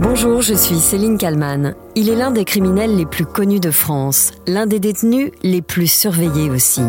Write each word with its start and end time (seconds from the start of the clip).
Bonjour, 0.00 0.42
je 0.42 0.54
suis 0.54 0.76
Céline 0.76 1.18
Kalman. 1.18 1.74
Il 1.96 2.08
est 2.08 2.14
l'un 2.14 2.30
des 2.30 2.44
criminels 2.44 2.94
les 2.94 3.04
plus 3.04 3.26
connus 3.26 3.58
de 3.58 3.72
France, 3.72 4.30
l'un 4.46 4.66
des 4.66 4.78
détenus 4.78 5.32
les 5.42 5.60
plus 5.60 5.88
surveillés 5.88 6.50
aussi. 6.50 6.82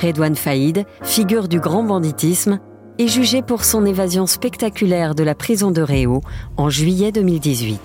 Redouane 0.00 0.36
Faïd, 0.36 0.84
figure 1.02 1.48
du 1.48 1.58
grand 1.58 1.82
banditisme, 1.82 2.60
est 3.00 3.08
jugé 3.08 3.42
pour 3.42 3.64
son 3.64 3.84
évasion 3.84 4.26
spectaculaire 4.26 5.16
de 5.16 5.24
la 5.24 5.34
prison 5.34 5.72
de 5.72 5.82
Réau 5.82 6.20
en 6.56 6.70
juillet 6.70 7.10
2018. 7.10 7.80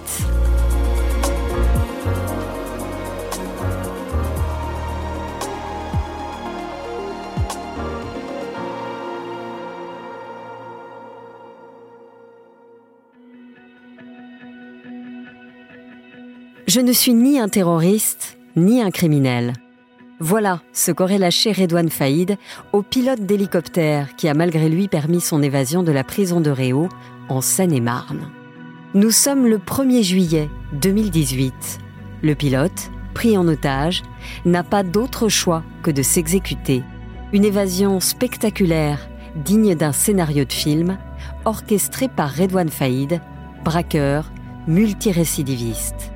Je 16.68 16.82
ne 16.82 16.92
suis 16.92 17.14
ni 17.14 17.40
un 17.40 17.48
terroriste, 17.48 18.38
ni 18.58 18.82
un 18.82 18.92
criminel. 18.92 19.54
Voilà 20.20 20.62
ce 20.74 20.92
qu'aurait 20.92 21.18
lâché 21.18 21.54
Redouane 21.54 21.88
Faïd 21.88 22.36
au 22.74 22.82
pilote 22.82 23.22
d'hélicoptère 23.22 24.18
qui 24.18 24.28
a 24.28 24.34
malgré 24.34 24.68
lui 24.68 24.90
permis 24.90 25.22
son 25.22 25.42
évasion 25.42 25.82
de 25.82 25.94
la 25.94 26.04
prison 26.04 26.42
de 26.42 26.50
Réau 26.50 26.90
en 27.30 27.40
Seine-et-Marne. 27.40 28.30
Nous 28.96 29.12
sommes 29.12 29.48
le 29.48 29.60
1er 29.60 30.04
juillet 30.04 30.50
2018. 30.74 31.54
Le 32.22 32.36
pilote, 32.36 32.92
pris 33.14 33.38
en 33.38 33.48
otage, 33.48 34.04
n'a 34.44 34.64
pas 34.64 34.84
d'autre 34.84 35.30
choix 35.30 35.64
que 35.84 35.92
de 35.92 36.02
s'exécuter. 36.02 36.84
Une 37.32 37.46
évasion 37.46 38.02
spectaculaire, 38.02 39.08
digne 39.38 39.74
d'un 39.74 39.94
scénario 39.94 40.44
de 40.44 40.52
film, 40.52 40.98
orchestré 41.46 42.10
par 42.10 42.36
Redouane 42.36 42.68
Faïd, 42.68 43.22
braqueur, 43.64 44.30
multirécidiviste. 44.68 46.12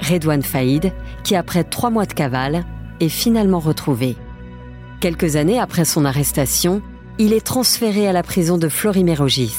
Redouane 0.00 0.42
Faïd, 0.42 0.92
qui 1.24 1.36
après 1.36 1.64
trois 1.64 1.90
mois 1.90 2.06
de 2.06 2.12
cavale, 2.12 2.64
est 3.00 3.08
finalement 3.08 3.60
retrouvé. 3.60 4.16
Quelques 5.00 5.36
années 5.36 5.58
après 5.58 5.84
son 5.84 6.04
arrestation, 6.04 6.82
il 7.18 7.32
est 7.32 7.44
transféré 7.44 8.06
à 8.06 8.12
la 8.12 8.22
prison 8.22 8.58
de 8.58 8.68
Florimérogis. 8.68 9.54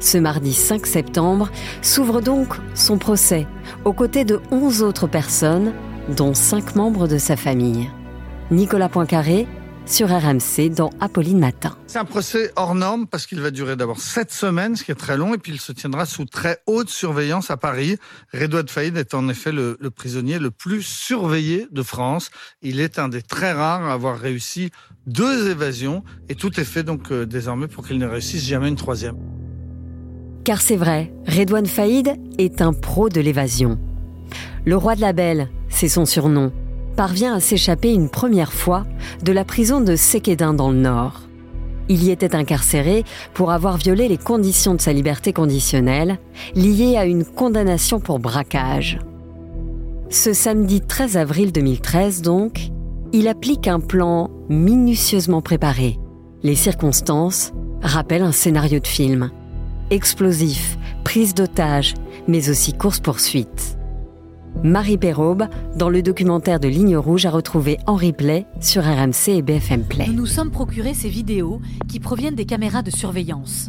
Ce 0.00 0.18
mardi 0.18 0.52
5 0.52 0.86
septembre 0.86 1.50
s'ouvre 1.82 2.20
donc 2.20 2.56
son 2.74 2.98
procès, 2.98 3.46
aux 3.84 3.92
côtés 3.92 4.24
de 4.24 4.40
11 4.50 4.82
autres 4.82 5.06
personnes, 5.06 5.72
dont 6.14 6.34
5 6.34 6.76
membres 6.76 7.08
de 7.08 7.18
sa 7.18 7.36
famille. 7.36 7.90
Nicolas 8.50 8.88
Poincaré, 8.88 9.46
sur 9.86 10.08
RMC 10.08 10.70
dans 10.74 10.90
Apolline 11.00 11.38
Matin. 11.38 11.76
C'est 11.86 11.98
un 11.98 12.04
procès 12.04 12.52
hors 12.56 12.74
norme 12.74 13.06
parce 13.06 13.26
qu'il 13.26 13.40
va 13.40 13.50
durer 13.50 13.76
d'abord 13.76 14.00
sept 14.00 14.32
semaines, 14.32 14.76
ce 14.76 14.84
qui 14.84 14.90
est 14.90 14.96
très 14.96 15.16
long, 15.16 15.34
et 15.34 15.38
puis 15.38 15.52
il 15.52 15.60
se 15.60 15.72
tiendra 15.72 16.06
sous 16.06 16.24
très 16.24 16.58
haute 16.66 16.88
surveillance 16.88 17.50
à 17.50 17.56
Paris. 17.56 17.96
Redouane 18.32 18.68
Faïd 18.68 18.96
est 18.96 19.14
en 19.14 19.28
effet 19.28 19.52
le, 19.52 19.76
le, 19.80 19.90
prisonnier 19.90 20.38
le 20.38 20.50
plus 20.50 20.82
surveillé 20.82 21.66
de 21.70 21.82
France. 21.82 22.30
Il 22.62 22.80
est 22.80 22.98
un 22.98 23.08
des 23.08 23.22
très 23.22 23.52
rares 23.52 23.84
à 23.84 23.92
avoir 23.92 24.18
réussi 24.18 24.70
deux 25.06 25.50
évasions, 25.50 26.02
et 26.28 26.34
tout 26.34 26.58
est 26.58 26.64
fait 26.64 26.82
donc 26.82 27.12
euh, 27.12 27.26
désormais 27.26 27.68
pour 27.68 27.86
qu'il 27.86 27.98
ne 27.98 28.06
réussisse 28.06 28.44
jamais 28.44 28.68
une 28.68 28.76
troisième. 28.76 29.16
Car 30.44 30.60
c'est 30.60 30.76
vrai, 30.76 31.12
Redouane 31.26 31.66
Faïd 31.66 32.16
est 32.38 32.62
un 32.62 32.72
pro 32.72 33.08
de 33.08 33.20
l'évasion. 33.20 33.78
Le 34.64 34.76
roi 34.76 34.94
de 34.94 35.00
la 35.00 35.12
belle, 35.12 35.50
c'est 35.68 35.88
son 35.88 36.06
surnom 36.06 36.52
parvient 36.94 37.34
à 37.34 37.40
s'échapper 37.40 37.92
une 37.92 38.08
première 38.08 38.52
fois 38.52 38.84
de 39.22 39.32
la 39.32 39.44
prison 39.44 39.80
de 39.80 39.96
Séquedin 39.96 40.54
dans 40.54 40.70
le 40.70 40.78
Nord. 40.78 41.22
Il 41.88 42.02
y 42.02 42.10
était 42.10 42.34
incarcéré 42.34 43.04
pour 43.34 43.50
avoir 43.50 43.76
violé 43.76 44.08
les 44.08 44.16
conditions 44.16 44.74
de 44.74 44.80
sa 44.80 44.92
liberté 44.92 45.32
conditionnelle, 45.32 46.18
liées 46.54 46.96
à 46.96 47.04
une 47.04 47.24
condamnation 47.24 48.00
pour 48.00 48.18
braquage. 48.18 48.98
Ce 50.08 50.32
samedi 50.32 50.80
13 50.80 51.16
avril 51.16 51.52
2013, 51.52 52.22
donc, 52.22 52.70
il 53.12 53.28
applique 53.28 53.68
un 53.68 53.80
plan 53.80 54.30
minutieusement 54.48 55.42
préparé. 55.42 55.98
Les 56.42 56.54
circonstances 56.54 57.52
rappellent 57.82 58.22
un 58.22 58.32
scénario 58.32 58.80
de 58.80 58.86
film. 58.86 59.30
Explosif, 59.90 60.78
prise 61.04 61.34
d'otage, 61.34 61.94
mais 62.28 62.48
aussi 62.48 62.72
course-poursuite. 62.72 63.73
Marie 64.64 64.96
Perraube, 64.96 65.46
dans 65.76 65.90
le 65.90 66.00
documentaire 66.00 66.58
de 66.58 66.68
Ligne 66.68 66.96
Rouge, 66.96 67.26
a 67.26 67.30
retrouvé 67.30 67.76
en 67.86 67.96
replay 67.96 68.46
sur 68.62 68.82
RMC 68.82 69.28
et 69.28 69.42
BFM 69.42 69.84
Play. 69.84 70.06
Nous 70.06 70.14
nous 70.14 70.24
sommes 70.24 70.50
procuré 70.50 70.94
ces 70.94 71.10
vidéos 71.10 71.60
qui 71.86 72.00
proviennent 72.00 72.34
des 72.34 72.46
caméras 72.46 72.80
de 72.80 72.90
surveillance. 72.90 73.68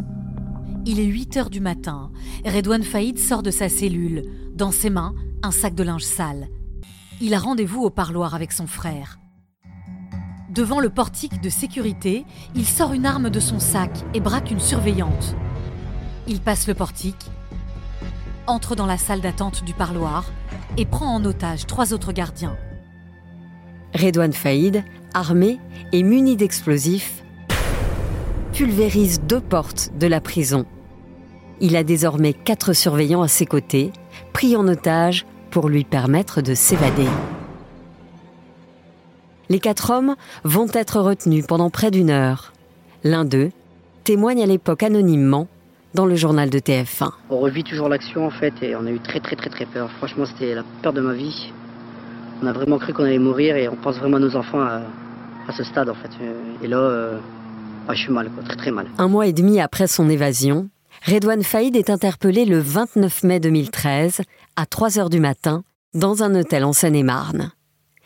Il 0.86 1.02
est 1.02 1.06
8 1.06 1.36
heures 1.36 1.50
du 1.50 1.60
matin. 1.60 2.12
Redouane 2.46 2.84
Faïd 2.84 3.20
sort 3.20 3.44
de 3.44 3.52
sa 3.52 3.68
cellule. 3.68 4.22
Dans 4.54 4.72
ses 4.72 4.90
mains, 4.90 5.14
un 5.44 5.52
sac 5.52 5.76
de 5.76 5.84
linge 5.84 6.04
sale. 6.04 6.48
Il 7.20 7.34
a 7.34 7.40
rendez-vous 7.40 7.82
au 7.82 7.90
parloir 7.90 8.34
avec 8.34 8.54
son 8.54 8.66
frère. 8.66 9.20
Devant 10.50 10.80
le 10.80 10.90
portique 10.90 11.42
de 11.42 11.50
sécurité, 11.50 12.24
il 12.56 12.66
sort 12.66 12.94
une 12.94 13.06
arme 13.06 13.30
de 13.30 13.42
son 13.42 13.60
sac 13.60 13.92
et 14.14 14.22
braque 14.22 14.50
une 14.50 14.62
surveillante. 14.62 15.36
Il 16.26 16.40
passe 16.40 16.70
le 16.70 16.74
portique, 16.74 17.30
entre 18.48 18.76
dans 18.76 18.86
la 18.86 18.98
salle 18.98 19.22
d'attente 19.22 19.64
du 19.64 19.74
parloir 19.74 20.26
et 20.78 20.86
prend 20.86 21.14
en 21.14 21.24
otage 21.26 21.66
trois 21.66 21.94
autres 21.94 22.12
gardiens. 22.12 22.56
Redouane 23.94 24.34
Faïd, 24.34 24.84
armé 25.14 25.60
et 25.92 26.04
muni 26.04 26.36
d'explosifs, 26.36 27.24
pulvérise 28.52 29.22
deux 29.22 29.42
portes 29.42 29.92
de 29.98 30.08
la 30.08 30.22
prison. 30.22 30.66
Il 31.62 31.76
a 31.76 31.84
désormais 31.84 32.34
quatre 32.34 32.74
surveillants 32.74 33.22
à 33.22 33.28
ses 33.28 33.46
côtés, 33.46 33.92
pris 34.34 34.56
en 34.56 34.68
otage 34.68 35.26
pour 35.52 35.70
lui 35.70 35.86
permettre 35.86 36.42
de 36.42 36.54
s'évader. 36.54 37.08
Les 39.48 39.60
quatre 39.60 39.92
hommes 39.92 40.16
vont 40.44 40.68
être 40.74 41.00
retenus 41.00 41.46
pendant 41.48 41.70
près 41.70 41.92
d'une 41.92 42.10
heure. 42.10 42.52
L'un 43.04 43.26
d'eux 43.26 43.52
témoigne 44.04 44.42
à 44.42 44.48
l'époque 44.48 44.84
anonymement 44.84 45.48
dans 45.96 46.06
le 46.06 46.16
journal 46.16 46.50
de 46.52 46.60
TF1. 46.60 47.10
On 47.30 47.40
revit 47.40 47.64
toujours 47.64 47.90
l'action 47.90 48.28
en 48.28 48.30
fait 48.30 48.54
et 48.62 48.76
on 48.76 48.86
a 48.86 48.92
eu 48.92 49.00
très 49.00 49.20
très 49.20 49.36
très 49.36 49.50
très 49.50 49.66
peur. 49.66 49.90
Franchement 49.98 50.26
c'était 50.26 50.54
la 50.54 50.64
peur 50.84 50.94
de 50.94 51.02
ma 51.02 51.14
vie. 51.14 51.52
On 52.44 52.48
a 52.48 52.52
vraiment 52.54 52.78
cru 52.78 52.94
qu'on 52.94 53.06
allait 53.06 53.18
mourir 53.18 53.56
et 53.56 53.68
on 53.68 53.76
pense 53.76 53.98
vraiment 53.98 54.18
à 54.18 54.20
nos 54.20 54.36
enfants 54.36 54.62
à, 54.62 54.82
ce 55.56 55.64
stade 55.64 55.90
en 55.90 55.96
fait. 55.96 56.12
Et 56.62 56.68
là, 56.68 56.78
euh, 56.78 57.18
je 57.90 57.96
suis 57.96 58.12
mal, 58.12 58.30
quoi, 58.30 58.44
très 58.44 58.58
très 58.58 58.72
mal. 58.72 58.88
Un 58.98 59.08
mois 59.08 59.28
et 59.28 59.34
demi 59.34 59.62
après 59.62 59.88
son 59.88 60.10
évasion, 60.10 60.70
Redouane 61.06 61.44
Faïd 61.44 61.76
est 61.76 61.90
interpellé 61.90 62.46
le 62.46 62.60
29 62.60 63.24
mai 63.24 63.40
2013 63.40 64.22
à 64.56 64.66
3 64.66 65.00
heures 65.00 65.10
du 65.10 65.20
matin 65.20 65.64
dans 65.94 66.24
un 66.24 66.36
hôtel 66.36 66.66
en 66.66 66.74
Seine-et-Marne. 66.74 67.52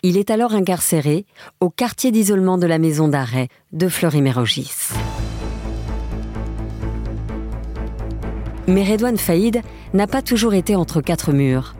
Il 0.03 0.15
est 0.17 0.29
alors 0.29 0.53
incarcéré 0.53 1.25
au 1.59 1.69
quartier 1.69 2.11
d'isolement 2.11 2.57
de 2.57 2.67
la 2.67 2.77
maison 2.77 3.07
d'arrêt 3.07 3.47
de 3.71 3.87
Fleury-Mérogis. 3.87 4.91
Mais 8.69 8.83
Redouane 8.83 9.17
Faïd 9.17 9.63
n'a 9.95 10.05
pas 10.05 10.21
toujours 10.21 10.53
été 10.53 10.75
entre 10.75 11.01
quatre 11.01 11.33
murs. 11.33 11.73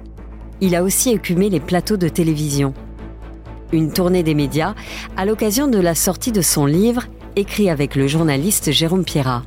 Il 0.59 0.75
a 0.75 0.81
aussi 0.81 1.11
écumé 1.11 1.51
les 1.51 1.59
plateaux 1.59 1.97
de 1.97 2.09
télévision. 2.09 2.73
Une 3.71 3.93
tournée 3.93 4.23
des 4.23 4.33
médias 4.33 4.73
à 5.15 5.25
l'occasion 5.25 5.67
de 5.67 5.77
la 5.77 5.93
sortie 5.93 6.31
de 6.31 6.41
son 6.41 6.65
livre 6.65 7.03
écrit 7.35 7.69
avec 7.69 7.95
le 7.95 8.07
journaliste 8.07 8.71
Jérôme 8.71 9.05
Pierrat. 9.05 9.43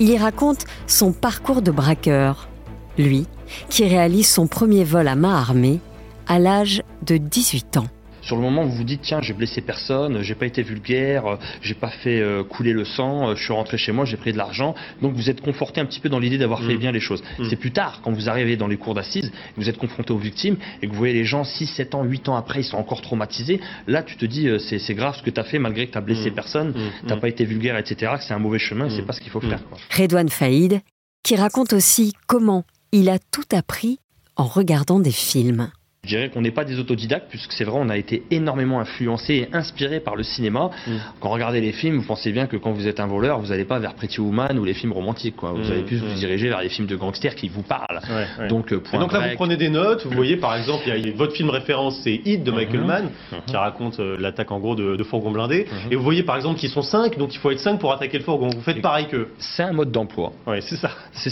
Il 0.00 0.08
y 0.08 0.16
raconte 0.16 0.64
son 0.86 1.12
parcours 1.12 1.60
de 1.60 1.70
braqueur, 1.70 2.48
lui 2.96 3.26
qui 3.68 3.84
réalise 3.86 4.28
son 4.28 4.46
premier 4.46 4.84
vol 4.84 5.08
à 5.08 5.14
main 5.14 5.36
armée 5.36 5.78
à 6.26 6.38
l'âge 6.38 6.82
de 7.02 7.18
18 7.18 7.76
ans. 7.76 7.86
Sur 8.22 8.36
le 8.36 8.42
moment, 8.42 8.64
vous 8.64 8.72
vous 8.72 8.84
dites 8.84 9.02
tiens, 9.02 9.20
j'ai 9.20 9.34
blessé 9.34 9.60
personne, 9.60 10.22
j'ai 10.22 10.34
pas 10.34 10.46
été 10.46 10.62
vulgaire, 10.62 11.38
j'ai 11.60 11.74
pas 11.74 11.90
fait 11.90 12.20
euh, 12.20 12.44
couler 12.44 12.72
le 12.72 12.84
sang, 12.84 13.34
je 13.34 13.42
suis 13.42 13.52
rentré 13.52 13.76
chez 13.76 13.92
moi, 13.92 14.04
j'ai 14.04 14.16
pris 14.16 14.32
de 14.32 14.38
l'argent. 14.38 14.74
Donc 15.00 15.14
vous 15.14 15.28
êtes 15.28 15.40
conforté 15.40 15.80
un 15.80 15.86
petit 15.86 16.00
peu 16.00 16.08
dans 16.08 16.18
l'idée 16.18 16.38
d'avoir 16.38 16.62
fait 16.62 16.74
mm. 16.74 16.78
bien 16.78 16.92
les 16.92 17.00
choses. 17.00 17.22
Mm. 17.38 17.44
C'est 17.50 17.56
plus 17.56 17.72
tard, 17.72 18.00
quand 18.02 18.12
vous 18.12 18.28
arrivez 18.28 18.56
dans 18.56 18.68
les 18.68 18.76
cours 18.76 18.94
d'assises, 18.94 19.30
vous 19.56 19.68
êtes 19.68 19.78
confronté 19.78 20.12
aux 20.12 20.18
victimes 20.18 20.56
et 20.80 20.86
que 20.86 20.92
vous 20.92 20.98
voyez 20.98 21.14
les 21.14 21.24
gens 21.24 21.44
6, 21.44 21.66
7 21.66 21.94
ans, 21.94 22.04
8 22.04 22.28
ans 22.28 22.36
après, 22.36 22.60
ils 22.60 22.64
sont 22.64 22.78
encore 22.78 23.02
traumatisés. 23.02 23.60
Là, 23.86 24.02
tu 24.02 24.16
te 24.16 24.24
dis 24.24 24.48
euh, 24.48 24.58
c'est 24.58 24.94
grave 24.94 25.16
ce 25.16 25.22
que 25.22 25.30
tu 25.30 25.40
as 25.40 25.44
fait 25.44 25.58
malgré 25.58 25.86
que 25.86 25.92
tu 25.92 25.98
as 25.98 26.02
blessé 26.02 26.30
mm. 26.30 26.34
personne, 26.34 26.74
t'as 27.06 27.16
pas 27.16 27.28
été 27.28 27.44
vulgaire, 27.44 27.76
etc. 27.76 28.12
Que 28.16 28.22
c'est 28.22 28.34
un 28.34 28.38
mauvais 28.38 28.58
chemin, 28.58 28.88
c'est 28.88 29.02
pas 29.02 29.12
ce 29.12 29.20
qu'il 29.20 29.30
faut 29.30 29.40
faire. 29.40 29.62
Quoi. 29.68 29.78
Redouane 29.96 30.28
Faïd, 30.28 30.80
qui 31.22 31.36
raconte 31.36 31.72
aussi 31.72 32.12
comment 32.26 32.64
il 32.92 33.08
a 33.08 33.18
tout 33.18 33.44
appris 33.52 33.98
en 34.36 34.44
regardant 34.44 35.00
des 35.00 35.10
films. 35.10 35.70
Je 36.04 36.16
dirais 36.16 36.30
qu'on 36.30 36.40
n'est 36.40 36.50
pas 36.50 36.64
des 36.64 36.80
autodidactes, 36.80 37.26
puisque 37.28 37.52
c'est 37.52 37.62
vrai, 37.62 37.78
on 37.80 37.88
a 37.88 37.96
été 37.96 38.24
énormément 38.32 38.80
influencé 38.80 39.34
et 39.34 39.56
inspiré 39.56 40.00
par 40.00 40.16
le 40.16 40.24
cinéma. 40.24 40.72
Mm. 40.84 40.90
Quand 41.20 41.28
vous 41.28 41.34
regardez 41.34 41.60
les 41.60 41.70
films, 41.70 41.98
vous 41.98 42.04
pensez 42.04 42.32
bien 42.32 42.48
que 42.48 42.56
quand 42.56 42.72
vous 42.72 42.88
êtes 42.88 42.98
un 42.98 43.06
voleur, 43.06 43.38
vous 43.38 43.50
n'allez 43.50 43.64
pas 43.64 43.78
vers 43.78 43.94
Pretty 43.94 44.20
Woman 44.20 44.58
ou 44.58 44.64
les 44.64 44.74
films 44.74 44.90
romantiques. 44.90 45.36
Quoi. 45.36 45.52
Vous 45.52 45.62
mm, 45.62 45.70
allez 45.70 45.82
plus 45.82 45.98
vous 45.98 46.10
mm. 46.10 46.14
diriger 46.14 46.48
vers 46.48 46.60
les 46.60 46.70
films 46.70 46.88
de 46.88 46.96
gangsters 46.96 47.36
qui 47.36 47.46
vous 47.48 47.62
parlent. 47.62 48.00
Donc, 48.48 48.72
euh, 48.72 48.82
donc 48.94 49.12
là, 49.12 49.28
vous 49.28 49.36
prenez 49.36 49.56
des 49.56 49.68
notes. 49.68 50.04
Vous 50.04 50.16
voyez, 50.16 50.36
par 50.36 50.56
exemple, 50.56 50.82
il 50.88 51.06
y 51.06 51.08
a, 51.08 51.14
votre 51.14 51.34
film 51.34 51.50
référence, 51.50 52.00
c'est 52.02 52.20
Hit 52.24 52.42
de 52.42 52.50
Michael 52.50 52.80
mm-hmm. 52.80 52.84
Mann, 52.84 53.04
mm-hmm. 53.04 53.44
qui 53.46 53.56
raconte 53.56 54.00
euh, 54.00 54.16
l'attaque 54.18 54.50
en 54.50 54.58
gros 54.58 54.74
de, 54.74 54.96
de 54.96 55.04
fourgons 55.04 55.30
blindés. 55.30 55.66
Mm-hmm. 55.66 55.92
Et 55.92 55.94
vous 55.94 56.02
voyez, 56.02 56.24
par 56.24 56.34
exemple, 56.34 56.58
qu'ils 56.58 56.70
sont 56.70 56.82
5, 56.82 57.16
donc 57.16 57.32
il 57.32 57.38
faut 57.38 57.52
être 57.52 57.60
5 57.60 57.78
pour 57.78 57.92
attaquer 57.92 58.18
le 58.18 58.24
fourgon. 58.24 58.48
Vous 58.48 58.62
faites 58.62 58.82
pareil 58.82 59.06
qu'eux. 59.06 59.28
C'est 59.38 59.62
un 59.62 59.72
mode 59.72 59.92
d'emploi. 59.92 60.32
Oui, 60.48 60.56
c'est 60.62 60.74
ça. 60.74 60.90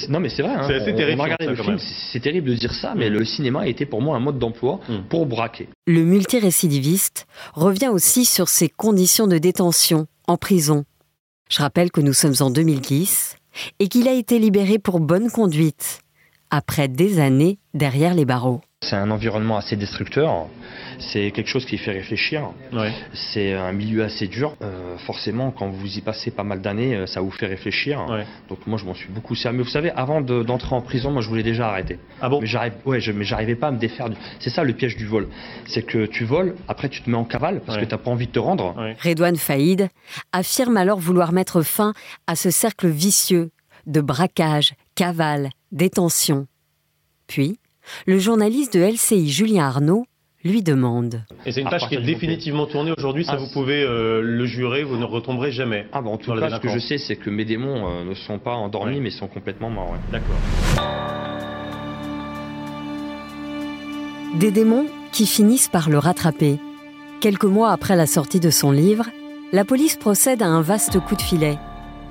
Non, 0.08 0.20
mais 0.20 0.28
c'est 0.28 0.42
vrai. 0.42 0.52
Hein. 0.54 0.62
C'est 0.68 0.76
assez 0.76 0.94
terrible. 0.94 1.22
C'est 1.78 2.20
terrible 2.20 2.50
de 2.50 2.54
dire 2.54 2.72
ça, 2.72 2.92
mais 2.94 3.08
le 3.10 3.24
cinéma 3.24 3.62
a 3.62 3.66
été 3.66 3.84
pour 3.84 4.00
moi 4.00 4.16
un 4.16 4.20
mode 4.20 4.38
d'emploi 4.38 4.59
pour 5.08 5.26
le 5.86 6.02
multirécidiviste 6.02 7.26
revient 7.54 7.88
aussi 7.88 8.24
sur 8.24 8.48
ses 8.48 8.68
conditions 8.68 9.26
de 9.26 9.38
détention 9.38 10.06
en 10.26 10.36
prison. 10.36 10.84
Je 11.50 11.60
rappelle 11.60 11.90
que 11.90 12.00
nous 12.00 12.12
sommes 12.12 12.34
en 12.40 12.50
2010 12.50 13.36
et 13.78 13.88
qu'il 13.88 14.06
a 14.06 14.12
été 14.12 14.38
libéré 14.38 14.78
pour 14.78 15.00
bonne 15.00 15.30
conduite, 15.30 16.00
après 16.50 16.88
des 16.88 17.18
années 17.18 17.58
derrière 17.74 18.14
les 18.14 18.24
barreaux. 18.24 18.60
C'est 18.82 18.96
un 18.96 19.10
environnement 19.10 19.56
assez 19.56 19.76
destructeur. 19.76 20.46
C'est 21.00 21.30
quelque 21.30 21.48
chose 21.48 21.64
qui 21.64 21.78
fait 21.78 21.92
réfléchir. 21.92 22.50
C'est 23.32 23.54
un 23.54 23.72
milieu 23.72 24.04
assez 24.04 24.26
dur. 24.26 24.56
Euh, 24.62 24.96
forcément, 24.98 25.50
quand 25.50 25.68
vous 25.68 25.98
y 25.98 26.00
passez 26.00 26.30
pas 26.30 26.44
mal 26.44 26.60
d'années, 26.60 26.94
euh, 26.94 27.06
ça 27.06 27.20
vous 27.20 27.30
fait 27.30 27.46
réfléchir. 27.46 28.06
Donc 28.48 28.66
moi, 28.66 28.78
je 28.78 28.84
m'en 28.84 28.94
suis 28.94 29.08
beaucoup 29.08 29.34
servi. 29.34 29.58
Mais 29.58 29.64
vous 29.64 29.70
savez, 29.70 29.90
avant 29.90 30.20
d'entrer 30.20 30.74
en 30.74 30.82
prison, 30.82 31.10
moi, 31.10 31.22
je 31.22 31.28
voulais 31.28 31.42
déjà 31.42 31.68
arrêter. 31.68 31.98
Ah 32.20 32.28
bon? 32.28 32.40
Mais 32.40 32.46
j'arrive, 32.46 32.74
ouais, 32.84 33.00
je, 33.00 33.12
mais 33.12 33.24
j'arrivais 33.24 33.56
pas 33.56 33.68
à 33.68 33.70
me 33.70 33.78
défaire. 33.78 34.10
Du... 34.10 34.16
C'est 34.38 34.50
ça 34.50 34.64
le 34.64 34.72
piège 34.72 34.96
du 34.96 35.06
vol. 35.06 35.28
C'est 35.66 35.82
que 35.82 36.06
tu 36.06 36.24
voles, 36.24 36.54
après 36.68 36.88
tu 36.88 37.02
te 37.02 37.10
mets 37.10 37.16
en 37.16 37.24
cavale 37.24 37.60
parce 37.64 37.78
que 37.78 37.84
tu 37.84 37.90
n'as 37.90 37.98
pas 37.98 38.10
envie 38.10 38.26
de 38.26 38.32
te 38.32 38.38
rendre. 38.38 38.74
Redouane 39.02 39.36
Faïd 39.36 39.88
affirme 40.32 40.76
alors 40.76 40.98
vouloir 40.98 41.32
mettre 41.32 41.62
fin 41.62 41.92
à 42.26 42.36
ce 42.36 42.50
cercle 42.50 42.88
vicieux 42.88 43.50
de 43.86 44.00
braquage, 44.00 44.74
cavale, 44.94 45.50
détention. 45.72 46.46
Puis, 47.26 47.58
le 48.06 48.18
journaliste 48.18 48.74
de 48.74 48.80
LCI 48.80 49.30
Julien 49.30 49.66
Arnaud 49.66 50.04
lui 50.44 50.62
demande. 50.62 51.22
Et 51.44 51.52
c'est 51.52 51.60
une 51.60 51.68
tâche 51.68 51.88
qui 51.88 51.94
est 51.96 52.02
définitivement 52.02 52.66
tournée 52.66 52.92
aujourd'hui, 52.96 53.24
ça 53.24 53.32
ah, 53.34 53.36
vous 53.36 53.50
pouvez 53.52 53.82
euh, 53.82 54.22
le 54.22 54.46
jurer, 54.46 54.82
vous 54.82 54.96
ne 54.96 55.04
retomberez 55.04 55.52
jamais. 55.52 55.86
Ah 55.92 56.00
bon, 56.00 56.12
en 56.12 56.16
tout 56.16 56.34
cas, 56.34 56.50
ce 56.50 56.60
que 56.60 56.68
je 56.68 56.78
sais, 56.78 56.98
c'est 56.98 57.16
que 57.16 57.30
mes 57.30 57.44
démons 57.44 57.86
euh, 57.86 58.04
ne 58.04 58.14
sont 58.14 58.38
pas 58.38 58.54
endormis, 58.54 59.00
mais 59.00 59.10
sont 59.10 59.28
complètement 59.28 59.70
morts. 59.70 59.94
D'accord. 60.10 60.36
Des 64.38 64.50
démons 64.50 64.86
qui 65.12 65.26
finissent 65.26 65.68
par 65.68 65.90
le 65.90 65.98
rattraper. 65.98 66.58
Quelques 67.20 67.44
mois 67.44 67.72
après 67.72 67.96
la 67.96 68.06
sortie 68.06 68.40
de 68.40 68.50
son 68.50 68.70
livre, 68.70 69.06
la 69.52 69.64
police 69.64 69.96
procède 69.96 70.42
à 70.42 70.46
un 70.46 70.62
vaste 70.62 71.00
coup 71.00 71.16
de 71.16 71.22
filet. 71.22 71.58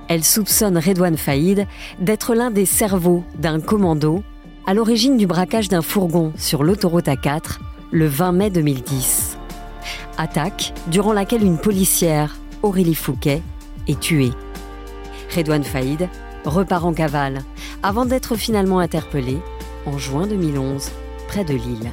Elle 0.08 0.24
soupçonne 0.24 0.78
Redouane 0.78 1.18
Faïd 1.18 1.66
d'être 2.00 2.36
l'un 2.36 2.52
des 2.52 2.66
cerveaux 2.66 3.24
d'un 3.38 3.60
commando 3.60 4.24
à 4.68 4.74
l'origine 4.74 5.18
du 5.18 5.26
braquage 5.26 5.70
d'un 5.70 5.82
fourgon 5.82 6.34
sur 6.36 6.64
l'autoroute 6.64 7.08
A4 7.08 7.60
le 7.92 8.08
20 8.08 8.32
mai 8.34 8.50
2010. 8.50 9.38
Attaque 10.18 10.74
durant 10.88 11.14
laquelle 11.14 11.44
une 11.44 11.58
policière, 11.58 12.38
Aurélie 12.62 12.96
Fouquet, 12.96 13.42
est 13.88 14.00
tuée. 14.00 14.32
Redouane 15.36 15.64
Faïd 15.64 16.08
repart 16.46 16.86
en 16.86 16.94
cavale 16.94 17.42
avant 17.82 18.06
d'être 18.06 18.36
finalement 18.36 18.80
interpellé 18.80 19.40
en 19.86 19.98
juin 19.98 20.28
2011 20.28 20.92
près 21.28 21.44
de 21.44 21.54
Lille. 21.54 21.92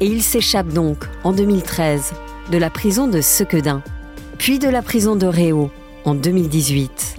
Et 0.00 0.06
il 0.06 0.22
s'échappe 0.22 0.68
donc 0.68 1.04
en 1.24 1.32
2013 1.32 2.12
de 2.50 2.58
la 2.58 2.70
prison 2.70 3.08
de 3.08 3.20
Sequedin, 3.20 3.82
puis 4.38 4.58
de 4.58 4.68
la 4.68 4.80
prison 4.80 5.16
de 5.16 5.26
Réau 5.26 5.70
en 6.04 6.14
2018. 6.14 7.16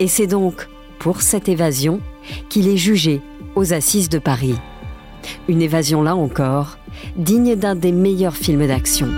Et 0.00 0.08
c'est 0.08 0.26
donc 0.26 0.68
pour 0.98 1.22
cette 1.22 1.48
évasion 1.48 2.00
qu'il 2.48 2.68
est 2.68 2.76
jugé 2.76 3.22
aux 3.54 3.72
assises 3.72 4.08
de 4.08 4.18
Paris. 4.18 4.56
Une 5.48 5.62
évasion 5.62 6.02
là 6.02 6.16
encore, 6.16 6.78
digne 7.16 7.56
d'un 7.56 7.74
des 7.74 7.92
meilleurs 7.92 8.36
films 8.36 8.66
d'action. 8.66 9.08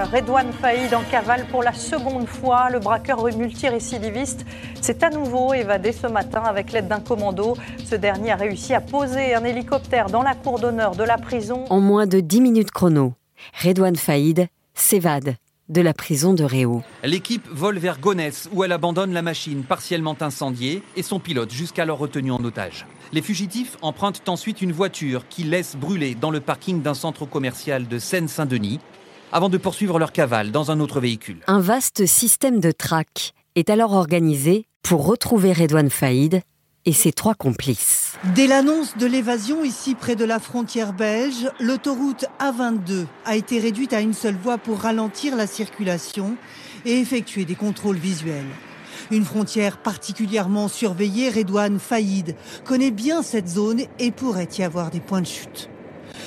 Redouane 0.00 0.52
Faïd 0.52 0.92
en 0.92 1.02
cavale 1.10 1.46
pour 1.50 1.62
la 1.62 1.72
seconde 1.72 2.26
fois. 2.26 2.68
Le 2.70 2.78
braqueur 2.78 3.24
multirécidiviste 3.36 4.44
s'est 4.80 5.02
à 5.04 5.10
nouveau 5.10 5.54
évadé 5.54 5.92
ce 5.92 6.06
matin 6.06 6.42
avec 6.44 6.72
l'aide 6.72 6.88
d'un 6.88 7.00
commando. 7.00 7.56
Ce 7.84 7.94
dernier 7.94 8.32
a 8.32 8.36
réussi 8.36 8.74
à 8.74 8.80
poser 8.80 9.34
un 9.34 9.44
hélicoptère 9.44 10.10
dans 10.10 10.22
la 10.22 10.34
cour 10.34 10.58
d'honneur 10.58 10.96
de 10.96 11.04
la 11.04 11.16
prison. 11.16 11.64
En 11.70 11.80
moins 11.80 12.06
de 12.06 12.20
10 12.20 12.40
minutes 12.40 12.70
chrono, 12.70 13.14
Redouane 13.62 13.96
Faïd 13.96 14.48
s'évade 14.74 15.36
de 15.68 15.80
la 15.80 15.94
prison 15.94 16.34
de 16.34 16.44
Réau. 16.44 16.82
L'équipe 17.02 17.46
vole 17.50 17.78
vers 17.78 17.98
Gonesse 17.98 18.50
où 18.52 18.64
elle 18.64 18.72
abandonne 18.72 19.12
la 19.12 19.22
machine 19.22 19.62
partiellement 19.62 20.16
incendiée 20.20 20.82
et 20.96 21.02
son 21.02 21.18
pilote 21.18 21.52
jusqu'alors 21.52 21.98
retenu 21.98 22.32
en 22.32 22.44
otage. 22.44 22.86
Les 23.14 23.22
fugitifs 23.22 23.76
empruntent 23.80 24.28
ensuite 24.28 24.60
une 24.60 24.72
voiture 24.72 25.28
qui 25.28 25.44
laisse 25.44 25.76
brûler 25.76 26.16
dans 26.16 26.32
le 26.32 26.40
parking 26.40 26.82
d'un 26.82 26.94
centre 26.94 27.26
commercial 27.26 27.86
de 27.86 28.00
Seine-Saint-Denis 28.00 28.80
avant 29.30 29.48
de 29.48 29.56
poursuivre 29.56 30.00
leur 30.00 30.10
cavale 30.10 30.50
dans 30.50 30.72
un 30.72 30.80
autre 30.80 30.98
véhicule. 30.98 31.38
Un 31.46 31.60
vaste 31.60 32.06
système 32.06 32.58
de 32.58 32.72
traque 32.72 33.32
est 33.54 33.70
alors 33.70 33.92
organisé 33.92 34.66
pour 34.82 35.06
retrouver 35.06 35.52
Redouane 35.52 35.90
Faïd 35.90 36.42
et 36.86 36.92
ses 36.92 37.12
trois 37.12 37.36
complices. 37.36 38.18
Dès 38.34 38.48
l'annonce 38.48 38.96
de 38.96 39.06
l'évasion 39.06 39.62
ici 39.62 39.94
près 39.94 40.16
de 40.16 40.24
la 40.24 40.40
frontière 40.40 40.92
belge, 40.92 41.48
l'autoroute 41.60 42.24
A22 42.40 43.06
a 43.26 43.36
été 43.36 43.60
réduite 43.60 43.92
à 43.92 44.00
une 44.00 44.12
seule 44.12 44.34
voie 44.34 44.58
pour 44.58 44.80
ralentir 44.80 45.36
la 45.36 45.46
circulation 45.46 46.36
et 46.84 46.98
effectuer 46.98 47.44
des 47.44 47.54
contrôles 47.54 47.96
visuels. 47.96 48.42
Une 49.10 49.24
frontière 49.24 49.78
particulièrement 49.78 50.68
surveillée, 50.68 51.30
Redouane 51.30 51.78
Faïd 51.78 52.34
connaît 52.64 52.90
bien 52.90 53.22
cette 53.22 53.48
zone 53.48 53.82
et 53.98 54.10
pourrait 54.10 54.48
y 54.58 54.62
avoir 54.62 54.90
des 54.90 55.00
points 55.00 55.20
de 55.20 55.26
chute. 55.26 55.68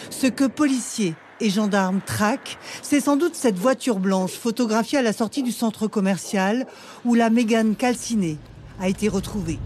Ce 0.09 0.27
que 0.27 0.45
policiers 0.45 1.15
et 1.39 1.49
gendarmes 1.49 2.01
traquent, 2.05 2.57
c'est 2.81 3.01
sans 3.01 3.17
doute 3.17 3.35
cette 3.35 3.57
voiture 3.57 3.99
blanche 3.99 4.31
photographiée 4.31 4.99
à 4.99 5.03
la 5.03 5.13
sortie 5.13 5.43
du 5.43 5.51
centre 5.51 5.87
commercial 5.87 6.65
où 7.05 7.13
la 7.15 7.29
Mégane 7.29 7.75
calcinée 7.75 8.37
a 8.79 8.89
été 8.89 9.07
retrouvée. 9.07 9.59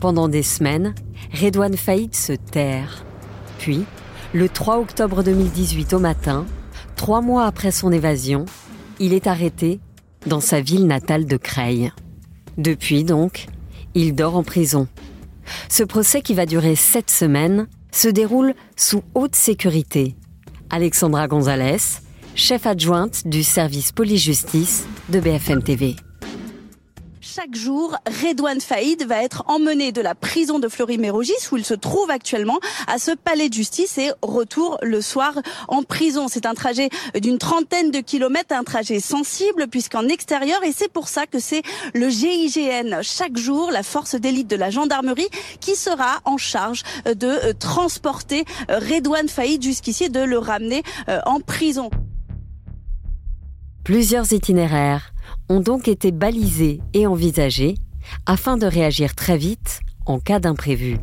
Pendant 0.00 0.28
des 0.28 0.42
semaines, 0.42 0.94
Redouane 1.32 1.76
Faïd 1.76 2.14
se 2.14 2.32
terre. 2.32 3.04
Puis, 3.58 3.84
le 4.32 4.48
3 4.48 4.78
octobre 4.78 5.22
2018 5.22 5.92
au 5.92 5.98
matin, 5.98 6.46
trois 6.96 7.20
mois 7.20 7.44
après 7.44 7.70
son 7.70 7.92
évasion, 7.92 8.46
il 9.00 9.14
est 9.14 9.26
arrêté 9.26 9.80
dans 10.26 10.40
sa 10.40 10.60
ville 10.60 10.86
natale 10.86 11.24
de 11.24 11.36
Creil. 11.36 11.90
Depuis 12.58 13.02
donc, 13.02 13.46
il 13.94 14.14
dort 14.14 14.36
en 14.36 14.44
prison. 14.44 14.86
Ce 15.68 15.82
procès 15.82 16.22
qui 16.22 16.34
va 16.34 16.46
durer 16.46 16.76
sept 16.76 17.10
semaines 17.10 17.66
se 17.90 18.06
déroule 18.06 18.54
sous 18.76 19.02
haute 19.14 19.34
sécurité. 19.34 20.14
Alexandra 20.68 21.26
Gonzalez, 21.26 21.78
chef 22.36 22.66
adjointe 22.66 23.26
du 23.26 23.42
service 23.42 23.90
police-justice 23.90 24.86
de 25.08 25.18
BFM 25.18 25.62
TV 25.62 25.96
chaque 27.20 27.54
jour, 27.54 27.96
Redouane 28.06 28.60
Faïd 28.60 29.06
va 29.06 29.22
être 29.22 29.44
emmené 29.46 29.92
de 29.92 30.00
la 30.00 30.14
prison 30.14 30.58
de 30.58 30.68
Fleury-Mérogis, 30.68 31.48
où 31.52 31.56
il 31.56 31.64
se 31.64 31.74
trouve 31.74 32.10
actuellement, 32.10 32.58
à 32.86 32.98
ce 32.98 33.12
palais 33.12 33.48
de 33.48 33.54
justice 33.54 33.98
et 33.98 34.10
retour 34.22 34.78
le 34.82 35.02
soir 35.02 35.34
en 35.68 35.82
prison. 35.82 36.28
C'est 36.28 36.46
un 36.46 36.54
trajet 36.54 36.88
d'une 37.14 37.38
trentaine 37.38 37.90
de 37.90 38.00
kilomètres, 38.00 38.54
un 38.54 38.64
trajet 38.64 39.00
sensible 39.00 39.68
puisqu'en 39.68 40.08
extérieur, 40.08 40.64
et 40.64 40.72
c'est 40.72 40.90
pour 40.90 41.08
ça 41.08 41.26
que 41.26 41.38
c'est 41.38 41.62
le 41.94 42.08
GIGN, 42.08 43.02
chaque 43.02 43.36
jour, 43.36 43.70
la 43.70 43.82
force 43.82 44.14
d'élite 44.14 44.48
de 44.48 44.56
la 44.56 44.70
gendarmerie, 44.70 45.28
qui 45.60 45.76
sera 45.76 46.20
en 46.24 46.38
charge 46.38 46.82
de 47.04 47.52
transporter 47.52 48.44
Redouane 48.68 49.28
Faïd 49.28 49.62
jusqu'ici 49.62 50.04
et 50.04 50.08
de 50.08 50.20
le 50.20 50.38
ramener 50.38 50.82
euh, 51.08 51.20
en 51.26 51.40
prison. 51.40 51.90
Plusieurs 53.90 54.32
itinéraires 54.32 55.12
ont 55.48 55.58
donc 55.58 55.88
été 55.88 56.12
balisés 56.12 56.80
et 56.94 57.08
envisagés 57.08 57.74
afin 58.24 58.56
de 58.56 58.64
réagir 58.64 59.16
très 59.16 59.36
vite 59.36 59.80
en 60.06 60.20
cas 60.20 60.38
d'imprévu. 60.38 60.98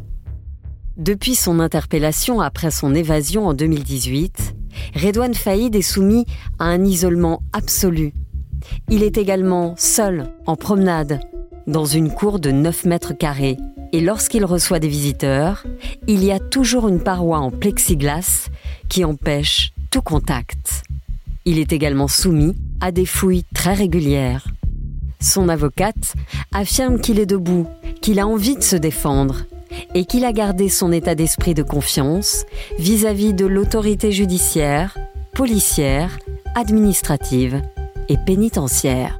Depuis 0.95 1.35
son 1.35 1.59
interpellation 1.59 2.39
après 2.39 2.71
son 2.71 2.95
évasion 2.95 3.45
en 3.45 3.53
2018, 3.53 4.55
Redouane 4.95 5.33
Faïd 5.33 5.75
est 5.75 5.81
soumis 5.81 6.25
à 6.59 6.67
un 6.67 6.85
isolement 6.85 7.43
absolu. 7.51 8.13
Il 8.89 9.03
est 9.03 9.17
également 9.17 9.75
seul, 9.75 10.29
en 10.45 10.55
promenade, 10.55 11.19
dans 11.67 11.83
une 11.83 12.09
cour 12.09 12.39
de 12.39 12.51
9 12.51 12.85
mètres 12.85 13.11
carrés. 13.11 13.57
Et 13.91 13.99
lorsqu'il 13.99 14.45
reçoit 14.45 14.79
des 14.79 14.87
visiteurs, 14.87 15.65
il 16.07 16.23
y 16.23 16.31
a 16.31 16.39
toujours 16.39 16.87
une 16.87 17.03
paroi 17.03 17.39
en 17.39 17.51
plexiglas 17.51 18.47
qui 18.87 19.03
empêche 19.03 19.73
tout 19.91 20.01
contact. 20.01 20.83
Il 21.43 21.59
est 21.59 21.73
également 21.73 22.07
soumis 22.07 22.55
à 22.81 22.91
des 22.91 23.05
fouilles 23.05 23.45
très 23.53 23.73
régulières. 23.73 24.47
Son 25.19 25.49
avocate 25.49 26.13
affirme 26.53 26.99
qu'il 26.99 27.19
est 27.19 27.25
debout, 27.25 27.67
qu'il 28.01 28.19
a 28.19 28.27
envie 28.27 28.55
de 28.55 28.63
se 28.63 28.75
défendre 28.75 29.45
et 29.93 30.05
qu'il 30.05 30.25
a 30.25 30.31
gardé 30.31 30.69
son 30.69 30.91
état 30.91 31.15
d'esprit 31.15 31.53
de 31.53 31.63
confiance 31.63 32.45
vis-à-vis 32.79 33.33
de 33.33 33.45
l'autorité 33.45 34.11
judiciaire, 34.11 34.97
policière, 35.33 36.17
administrative 36.55 37.61
et 38.09 38.17
pénitentiaire. 38.17 39.19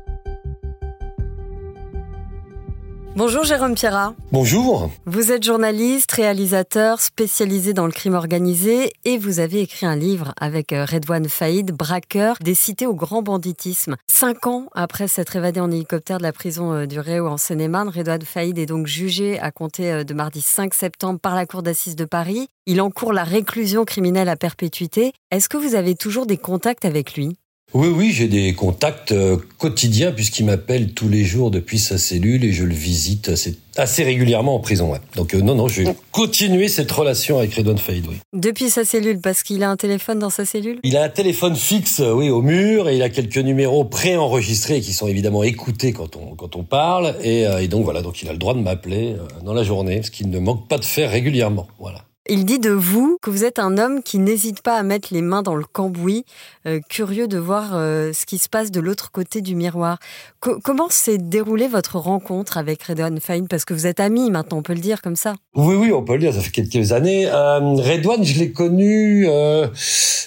Bonjour 3.17 3.43
Jérôme 3.43 3.73
Pierrat. 3.73 4.13
Bonjour. 4.31 4.91
Vous 5.07 5.31
êtes 5.31 5.43
journaliste, 5.43 6.11
réalisateur 6.11 7.01
spécialisé 7.01 7.73
dans 7.73 7.87
le 7.87 7.91
crime 7.91 8.13
organisé 8.13 8.93
et 9.05 9.17
vous 9.17 9.39
avez 9.39 9.61
écrit 9.61 9.87
un 9.87 9.95
livre 9.95 10.35
avec 10.39 10.71
euh, 10.71 10.85
Redouane 10.85 11.27
Faïd, 11.27 11.71
braqueur 11.71 12.35
des 12.41 12.53
cités 12.53 12.85
au 12.85 12.93
grand 12.93 13.23
banditisme. 13.23 13.95
Cinq 14.05 14.45
ans 14.45 14.67
après 14.75 15.07
s'être 15.07 15.35
évadé 15.35 15.59
en 15.59 15.71
hélicoptère 15.71 16.19
de 16.19 16.23
la 16.23 16.31
prison 16.31 16.73
euh, 16.73 16.85
du 16.85 16.99
Réau 16.99 17.25
en 17.25 17.37
Seine-et-Marne, 17.37 17.89
Redouane 17.89 18.21
Faïd 18.21 18.59
est 18.59 18.67
donc 18.67 18.85
jugé 18.85 19.39
à 19.39 19.49
compter 19.49 19.91
euh, 19.91 20.03
de 20.03 20.13
mardi 20.13 20.43
5 20.43 20.75
septembre 20.75 21.19
par 21.19 21.33
la 21.33 21.47
Cour 21.47 21.63
d'assises 21.63 21.95
de 21.95 22.05
Paris. 22.05 22.49
Il 22.67 22.81
encourt 22.81 23.13
la 23.13 23.23
réclusion 23.23 23.83
criminelle 23.83 24.29
à 24.29 24.35
perpétuité. 24.35 25.11
Est-ce 25.31 25.49
que 25.49 25.57
vous 25.57 25.73
avez 25.73 25.95
toujours 25.95 26.27
des 26.27 26.37
contacts 26.37 26.85
avec 26.85 27.15
lui? 27.15 27.35
Oui, 27.73 27.89
oui, 27.89 28.11
j'ai 28.11 28.27
des 28.27 28.53
contacts 28.53 29.11
euh, 29.11 29.37
quotidiens 29.57 30.13
puisqu'il 30.13 30.45
m'appelle 30.45 30.93
tous 30.93 31.09
les 31.09 31.25
jours 31.25 31.51
depuis 31.51 31.79
sa 31.79 31.97
cellule 31.97 32.45
et 32.45 32.53
je 32.53 32.63
le 32.63 32.73
visite 32.73 33.27
assez, 33.27 33.57
assez 33.75 34.03
régulièrement 34.03 34.55
en 34.55 34.59
prison. 34.59 34.93
Donc 35.15 35.35
euh, 35.35 35.41
non, 35.41 35.53
non, 35.53 35.67
je 35.67 35.83
vais 35.83 35.95
continuer 36.11 36.69
cette 36.69 36.91
relation 36.91 37.37
avec 37.37 37.53
Redouane 37.53 37.77
Faïd. 37.77 38.05
Oui. 38.07 38.15
Depuis 38.33 38.69
sa 38.69 38.85
cellule, 38.85 39.19
parce 39.19 39.43
qu'il 39.43 39.63
a 39.63 39.69
un 39.69 39.75
téléphone 39.75 40.17
dans 40.17 40.29
sa 40.29 40.45
cellule? 40.45 40.79
Il 40.83 40.95
a 40.95 41.03
un 41.03 41.09
téléphone 41.09 41.55
fixe, 41.57 41.99
euh, 41.99 42.13
oui, 42.13 42.29
au 42.29 42.41
mur 42.41 42.87
et 42.87 42.95
il 42.95 43.03
a 43.03 43.09
quelques 43.09 43.37
numéros 43.37 43.83
préenregistrés 43.83 44.79
qui 44.79 44.93
sont 44.93 45.07
évidemment 45.07 45.43
écoutés 45.43 45.91
quand 45.91 46.15
on 46.15 46.35
quand 46.35 46.55
on 46.55 46.63
parle 46.63 47.15
et, 47.21 47.41
et 47.41 47.67
donc 47.67 47.83
voilà, 47.83 48.01
donc 48.01 48.21
il 48.21 48.29
a 48.29 48.31
le 48.31 48.39
droit 48.39 48.53
de 48.53 48.59
m'appeler 48.59 49.15
dans 49.43 49.53
la 49.53 49.63
journée, 49.63 50.01
ce 50.03 50.09
qu'il 50.09 50.29
ne 50.29 50.39
manque 50.39 50.67
pas 50.67 50.77
de 50.77 50.85
faire 50.85 51.11
régulièrement. 51.11 51.67
Voilà. 51.79 52.05
Il 52.29 52.45
dit 52.45 52.59
de 52.59 52.71
vous 52.71 53.17
que 53.21 53.29
vous 53.29 53.45
êtes 53.45 53.57
un 53.57 53.77
homme 53.77 54.03
qui 54.03 54.19
n'hésite 54.19 54.61
pas 54.61 54.75
à 54.75 54.83
mettre 54.83 55.09
les 55.11 55.21
mains 55.21 55.43
dans 55.43 55.55
le 55.55 55.63
cambouis, 55.63 56.25
euh, 56.65 56.81
curieux 56.89 57.27
de 57.29 57.37
voir 57.37 57.71
euh, 57.73 58.11
ce 58.11 58.25
qui 58.25 58.37
se 58.37 58.49
passe 58.49 58.69
de 58.69 58.81
l'autre 58.81 59.11
côté 59.11 59.39
du 59.39 59.55
miroir. 59.55 59.97
comment 60.41 60.89
s'est 60.89 61.19
déroulée 61.19 61.69
votre 61.69 61.97
rencontre 61.97 62.57
avec 62.57 62.83
Redouane 62.83 63.21
Faïd 63.21 63.47
Parce 63.47 63.63
que 63.63 63.73
vous 63.73 63.87
êtes 63.87 64.01
amis 64.01 64.29
maintenant, 64.29 64.57
on 64.57 64.61
peut 64.61 64.73
le 64.73 64.81
dire 64.81 65.01
comme 65.01 65.15
ça. 65.15 65.35
Oui, 65.55 65.75
oui, 65.75 65.93
on 65.93 66.03
peut 66.03 66.13
le 66.13 66.19
dire, 66.19 66.33
ça 66.33 66.41
fait 66.41 66.51
quelques 66.51 66.91
années. 66.91 67.27
Euh, 67.27 67.59
Redouane, 67.75 68.25
je 68.25 68.39
l'ai 68.39 68.51
connu 68.51 69.25
euh, 69.29 69.67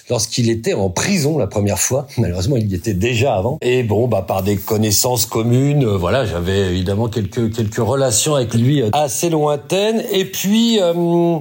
lorsqu'il 0.09 0.49
était 0.49 0.73
en 0.73 0.89
prison 0.89 1.37
la 1.37 1.47
première 1.47 1.79
fois. 1.79 2.07
Malheureusement, 2.17 2.55
il 2.57 2.71
y 2.71 2.75
était 2.75 2.95
déjà 2.95 3.35
avant. 3.35 3.59
Et 3.61 3.83
bon, 3.83 4.07
bah 4.07 4.25
par 4.27 4.41
des 4.41 4.57
connaissances 4.57 5.27
communes, 5.27 5.85
voilà, 5.85 6.25
j'avais 6.25 6.71
évidemment 6.71 7.09
quelques 7.09 7.53
quelques 7.53 7.75
relations 7.77 8.33
avec 8.33 8.55
lui 8.55 8.81
assez 8.93 9.29
lointaines. 9.29 10.03
Et 10.11 10.25
puis, 10.25 10.79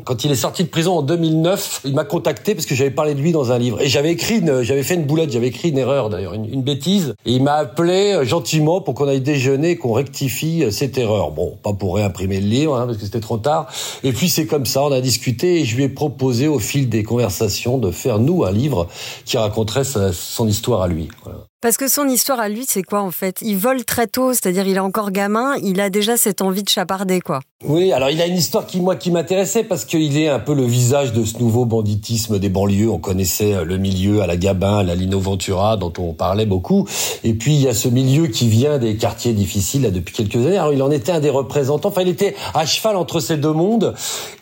quand 0.05 0.25
il 0.25 0.31
est 0.31 0.35
sorti 0.35 0.50
sorti 0.50 0.64
de 0.64 0.69
prison 0.69 0.99
en 0.99 1.02
2009, 1.02 1.83
il 1.85 1.95
m'a 1.95 2.02
contacté 2.02 2.57
parce 2.57 2.66
que 2.66 2.75
j'avais 2.75 2.90
parlé 2.90 3.14
de 3.14 3.21
lui 3.21 3.30
dans 3.30 3.52
un 3.52 3.59
livre. 3.59 3.80
Et 3.80 3.88
j'avais 3.88 4.11
écrit, 4.11 4.42
j'avais 4.62 4.83
fait 4.83 4.95
une 4.95 5.04
boulette, 5.04 5.30
j'avais 5.30 5.47
écrit 5.47 5.69
une 5.69 5.78
erreur 5.78 6.11
d'ailleurs, 6.11 6.35
une, 6.35 6.62
bêtise. 6.62 7.14
Et 7.25 7.35
il 7.35 7.42
m'a 7.45 7.54
appelé 7.54 8.14
euh, 8.14 8.25
gentiment 8.25 8.80
pour 8.80 8.95
qu'on 8.95 9.07
aille 9.07 9.21
déjeuner, 9.21 9.76
qu'on 9.76 9.92
rectifie 9.92 10.64
euh, 10.64 10.73
cette 10.73 10.99
erreur. 10.99 11.30
Bon, 11.30 11.57
pas 11.62 11.73
pour 11.73 11.95
réimprimer 11.95 12.40
le 12.40 12.49
livre, 12.49 12.76
hein, 12.76 12.87
parce 12.87 12.99
que 12.99 13.04
c'était 13.04 13.21
trop 13.21 13.38
tard. 13.38 13.69
Et 14.02 14.12
puis 14.12 14.28
c'est 14.28 14.47
comme 14.47 14.66
ça, 14.66 14.83
on 14.83 14.90
a 14.90 15.00
discuté 15.00 15.61
et 15.61 15.64
je 15.64 15.76
lui 15.76 15.85
ai 15.85 15.88
proposé 15.88 16.49
au 16.49 16.59
fil 16.59 16.88
des 16.88 17.04
conversations 17.04 17.78
de 17.78 17.92
faire 17.92 18.19
nous 18.19 18.42
un 18.42 18.50
livre 18.50 18.88
qui 19.25 19.38
raconterait 19.38 19.85
son 19.85 20.49
histoire 20.49 20.83
à 20.83 20.88
lui. 20.88 21.07
Voilà. 21.23 21.50
Parce 21.62 21.76
que 21.76 21.88
son 21.88 22.09
histoire 22.09 22.40
à 22.40 22.49
lui, 22.49 22.64
c'est 22.67 22.83
quoi 22.83 23.02
en 23.02 23.11
fait? 23.11 23.37
Il 23.43 23.59
vole 23.59 23.85
très 23.85 24.07
tôt, 24.07 24.33
c'est-à-dire 24.33 24.67
il 24.67 24.76
est 24.76 24.81
encore 24.81 25.11
gamin, 25.11 25.57
il 25.62 25.79
a 25.83 25.90
déjà 25.90 26.17
cette 26.17 26.40
envie 26.40 26.62
de 26.62 26.71
chaparder 26.71 27.21
quoi. 27.21 27.40
Oui, 27.62 27.93
alors 27.93 28.09
il 28.09 28.23
a 28.23 28.26
une 28.26 28.38
histoire 28.38 28.67
qui 28.67 28.81
moi 28.81 28.97
qui 28.97 29.11
m'intéressait 29.11 29.62
parce 29.62 29.85
qu'il 29.85 30.17
est 30.17 30.29
un 30.31 30.38
peu 30.38 30.55
le 30.55 30.64
visage 30.64 31.12
de 31.12 31.23
ce 31.23 31.37
nouveau 31.37 31.67
banditisme 31.67 32.38
des 32.38 32.49
banlieues. 32.49 32.88
On 32.88 32.99
connaissait 32.99 33.52
euh, 33.52 33.64
le 33.64 33.76
milieu 33.76 34.23
à 34.23 34.26
la 34.26 34.38
Gabin, 34.38 34.79
à 34.79 34.83
la 34.83 34.95
Lino 34.95 35.21
Ventura 35.21 35.76
dont 35.76 35.93
on 35.99 36.14
parlait 36.14 36.47
beaucoup, 36.47 36.88
et 37.25 37.35
puis 37.35 37.57
il 37.57 37.61
y 37.61 37.69
a 37.69 37.75
ce 37.75 37.88
milieu 37.88 38.29
qui 38.29 38.49
vient 38.49 38.79
des 38.79 38.97
quartiers 38.97 39.35
difficiles 39.35 39.83
là 39.83 39.90
depuis 39.90 40.14
quelques 40.14 40.37
années. 40.37 40.57
Alors 40.57 40.73
il 40.73 40.83
en 40.83 40.90
était 40.90 41.12
un 41.12 41.21
des 41.21 41.29
représentants. 41.29 41.90
Enfin, 41.90 42.00
il 42.00 42.09
était 42.09 42.35
à 42.55 42.64
cheval 42.64 42.97
entre 42.97 43.21
ces 43.21 43.37
deux 43.37 43.52
mondes. 43.52 43.95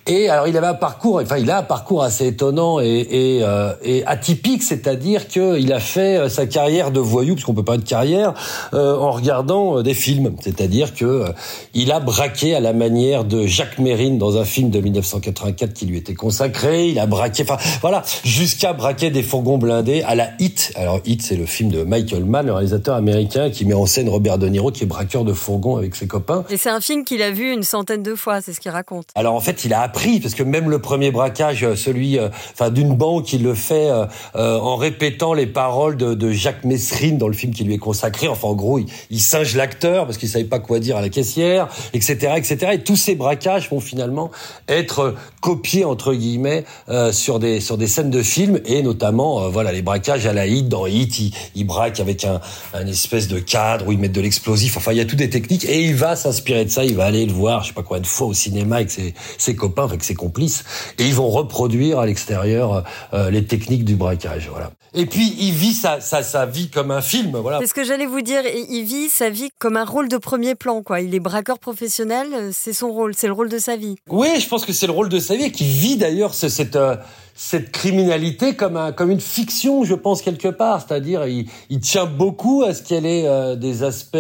Et 0.09 0.31
alors 0.31 0.49
il 0.49 0.57
avait 0.57 0.67
un 0.67 0.75
parcours, 0.75 1.21
enfin 1.23 1.37
il 1.37 1.51
a 1.51 1.59
un 1.59 1.63
parcours 1.63 2.03
assez 2.03 2.27
étonnant 2.27 2.81
et, 2.81 2.87
et, 2.87 3.41
euh, 3.43 3.75
et 3.83 4.07
atypique, 4.07 4.63
c'est-à-dire 4.63 5.29
qu'il 5.29 5.71
a 5.71 5.81
fait 5.81 6.17
euh, 6.17 6.29
sa 6.31 6.47
carrière 6.47 6.91
de 6.93 6.99
voyou, 6.99 7.35
puisqu'on 7.35 7.53
peut 7.53 7.63
pas 7.63 7.77
de 7.77 7.83
carrière, 7.83 8.33
euh, 8.73 8.97
en 8.97 9.11
regardant 9.11 9.83
des 9.83 9.93
films. 9.93 10.35
C'est-à-dire 10.41 10.95
que 10.95 11.27
il 11.75 11.93
a 11.93 12.01
braqué 12.01 12.55
à 12.55 12.61
la 12.61 12.73
manière 12.73 13.25
de 13.25 13.47
Jacques 13.47 13.79
Mérine 13.79 14.17
dans 14.17 14.39
un 14.39 14.47
film 14.47 14.71
de 14.71 14.81
1984 14.81 15.75
qui 15.75 15.85
lui 15.85 15.99
était 15.99 16.15
consacré. 16.15 16.89
Il 16.89 16.99
a 16.99 17.05
braqué, 17.05 17.43
enfin 17.43 17.59
voilà, 17.83 18.03
jusqu'à 18.25 18.73
braquer 18.73 19.11
des 19.11 19.23
fourgons 19.23 19.59
blindés 19.59 20.03
à 20.05 20.15
la 20.15 20.31
Hit. 20.39 20.73
Alors 20.77 21.01
Hit, 21.05 21.21
c'est 21.21 21.37
le 21.37 21.45
film 21.45 21.71
de 21.71 21.83
Michael 21.83 22.25
Mann, 22.25 22.47
le 22.47 22.55
réalisateur 22.55 22.95
américain 22.95 23.51
qui 23.51 23.67
met 23.67 23.75
en 23.75 23.85
scène 23.85 24.09
Robert 24.09 24.39
De 24.39 24.49
Niro, 24.49 24.71
qui 24.71 24.85
est 24.85 24.87
braqueur 24.87 25.25
de 25.25 25.35
fourgons 25.35 25.77
avec 25.77 25.95
ses 25.95 26.07
copains. 26.07 26.45
Et 26.49 26.57
c'est 26.57 26.71
un 26.71 26.81
film 26.81 27.05
qu'il 27.05 27.21
a 27.21 27.31
vu 27.31 27.53
une 27.53 27.63
centaine 27.63 28.03
de 28.03 28.15
fois, 28.15 28.41
c'est 28.41 28.55
ce 28.55 28.61
qu'il 28.61 28.71
raconte. 28.71 29.09
Alors 29.15 29.35
en 29.35 29.41
fait, 29.41 29.67
il 29.67 29.75
a 29.75 29.83
appris 29.83 29.98
parce 30.23 30.35
que 30.35 30.43
même 30.43 30.71
le 30.71 30.79
premier 30.79 31.11
braquage, 31.11 31.65
euh, 31.65 31.77
celui, 31.77 32.19
euh, 32.19 32.29
enfin 32.53 32.71
d'une 32.71 32.95
banque, 32.95 33.33
il 33.33 33.43
le 33.43 33.55
fait 33.55 33.91
euh, 33.91 34.07
en 34.35 34.77
répétant 34.77 35.35
les 35.35 35.47
paroles 35.47 35.97
de, 35.97 36.31
Jacques 36.31 36.65
Messrine 36.65 37.19
dans 37.19 37.27
le 37.27 37.35
film 37.35 37.53
qui 37.53 37.65
lui 37.65 37.75
est 37.75 37.79
consacré. 37.79 38.29
Enfin, 38.29 38.49
en 38.49 38.55
gros, 38.55 38.79
il, 38.79 39.21
singe 39.21 39.57
l'acteur 39.57 40.07
parce 40.07 40.19
qu'il 40.19 40.29
savait 40.29 40.45
pas 40.45 40.61
quoi 40.61 40.79
dire 40.79 40.97
à 40.97 41.01
la 41.01 41.09
caissière, 41.09 41.69
etc., 41.93 42.35
etc. 42.37 42.73
Et 42.75 42.79
tous 42.81 42.97
ces 42.97 43.15
braquages 43.15 43.69
vont 43.71 43.81
finalement 43.81 44.31
être 44.69 45.15
copiés 45.41 45.85
entre 45.85 46.15
guillemets 46.15 46.65
sur 47.11 47.39
des 47.39 47.61
sur 47.61 47.77
des 47.77 47.87
scènes 47.87 48.11
de 48.11 48.23
films 48.23 48.61
et 48.65 48.83
notamment 48.83 49.49
voilà 49.49 49.73
les 49.73 49.83
braquages 49.83 50.27
à 50.27 50.33
la 50.33 50.47
hit 50.47 50.69
dans 50.69 50.87
Hit, 50.87 51.19
il, 51.19 51.33
il 51.55 51.67
braque 51.67 52.01
avec 52.01 52.25
un, 52.25 52.41
un 52.73 52.87
espèce 52.87 53.29
de 53.29 53.39
cadre 53.39 53.89
où 53.89 53.93
ils 53.93 53.99
mettent 53.99 54.13
de 54.13 54.21
l'explosif. 54.21 54.77
Enfin, 54.77 54.93
il 54.93 54.99
y 54.99 55.01
a 55.01 55.05
toutes 55.05 55.19
des 55.19 55.31
techniques 55.31 55.65
et 55.65 55.83
il 55.83 55.95
va 55.95 56.17
s'inspirer 56.17 56.65
de 56.65 56.71
ça. 56.71 56.85
Il 56.85 56.95
va 56.95 57.05
aller 57.05 57.27
le 57.27 57.33
voir, 57.33 57.63
je 57.63 57.69
sais 57.69 57.75
pas 57.75 57.83
combien 57.83 58.01
de 58.01 58.07
fois 58.07 58.29
au 58.29 58.35
cinéma 58.35 58.77
avec 58.77 58.91
ses, 58.91 59.15
ses 59.37 59.57
copains 59.57 59.88
avec 59.89 60.05
ses 60.05 60.15
complices, 60.15 60.65
et 60.99 61.07
ils 61.07 61.15
vont 61.15 61.29
reproduire 61.29 61.99
à 61.99 62.07
l'extérieur 62.07 62.85
euh, 63.13 63.31
les 63.31 63.45
techniques 63.45 63.85
du 63.85 63.97
braquage. 63.97 64.49
Voilà. 64.51 64.71
Et 64.95 65.07
puis 65.07 65.37
il 65.39 65.53
vit 65.53 65.75
sa, 65.75 66.01
sa, 66.01 66.23
sa 66.23 66.47
vie 66.47 66.71
comme 66.71 66.91
un 66.91 67.03
film, 67.03 67.37
voilà. 67.37 67.59
C'est 67.61 67.67
ce 67.67 67.75
que 67.75 67.85
j'allais 67.85 68.07
vous 68.07 68.23
dire. 68.23 68.43
Il 68.71 68.85
vit 68.85 69.09
sa 69.11 69.29
vie 69.31 69.51
comme 69.59 69.77
un 69.77 69.85
rôle 69.85 70.09
de 70.09 70.17
premier 70.17 70.55
plan, 70.55 70.83
quoi. 70.83 71.01
Il 71.01 71.15
est 71.15 71.21
braqueur 71.21 71.59
professionnel, 71.59 72.27
c'est 72.53 72.73
son 72.73 72.91
rôle, 72.91 73.15
c'est 73.15 73.27
le 73.27 73.33
rôle 73.35 73.49
de 73.49 73.59
sa 73.59 73.77
vie. 73.77 73.97
Oui, 74.09 74.29
je 74.41 74.49
pense 74.49 74.65
que 74.65 74.73
c'est 74.73 74.87
le 74.87 74.93
rôle 74.93 75.09
de 75.09 75.19
sa 75.19 75.37
vie, 75.37 75.53
qui 75.53 75.65
vit 75.65 75.97
d'ailleurs 75.97 76.35
cette 76.35 76.77
euh, 76.77 76.97
cette 77.35 77.71
criminalité 77.71 78.57
comme 78.57 78.77
un 78.77 78.93
comme 78.93 79.11
une 79.11 79.21
fiction, 79.21 79.85
je 79.85 79.95
pense 79.95 80.23
quelque 80.23 80.49
part. 80.49 80.85
C'est-à-dire, 80.87 81.27
il, 81.27 81.49
il 81.71 81.81
tient 81.81 82.07
beaucoup 82.07 82.65
à 82.67 82.75
ce 82.75 82.83
qu'elle 82.83 83.07
ait 83.07 83.27
euh, 83.27 83.57
des 83.57 83.83
aspects 83.83 84.17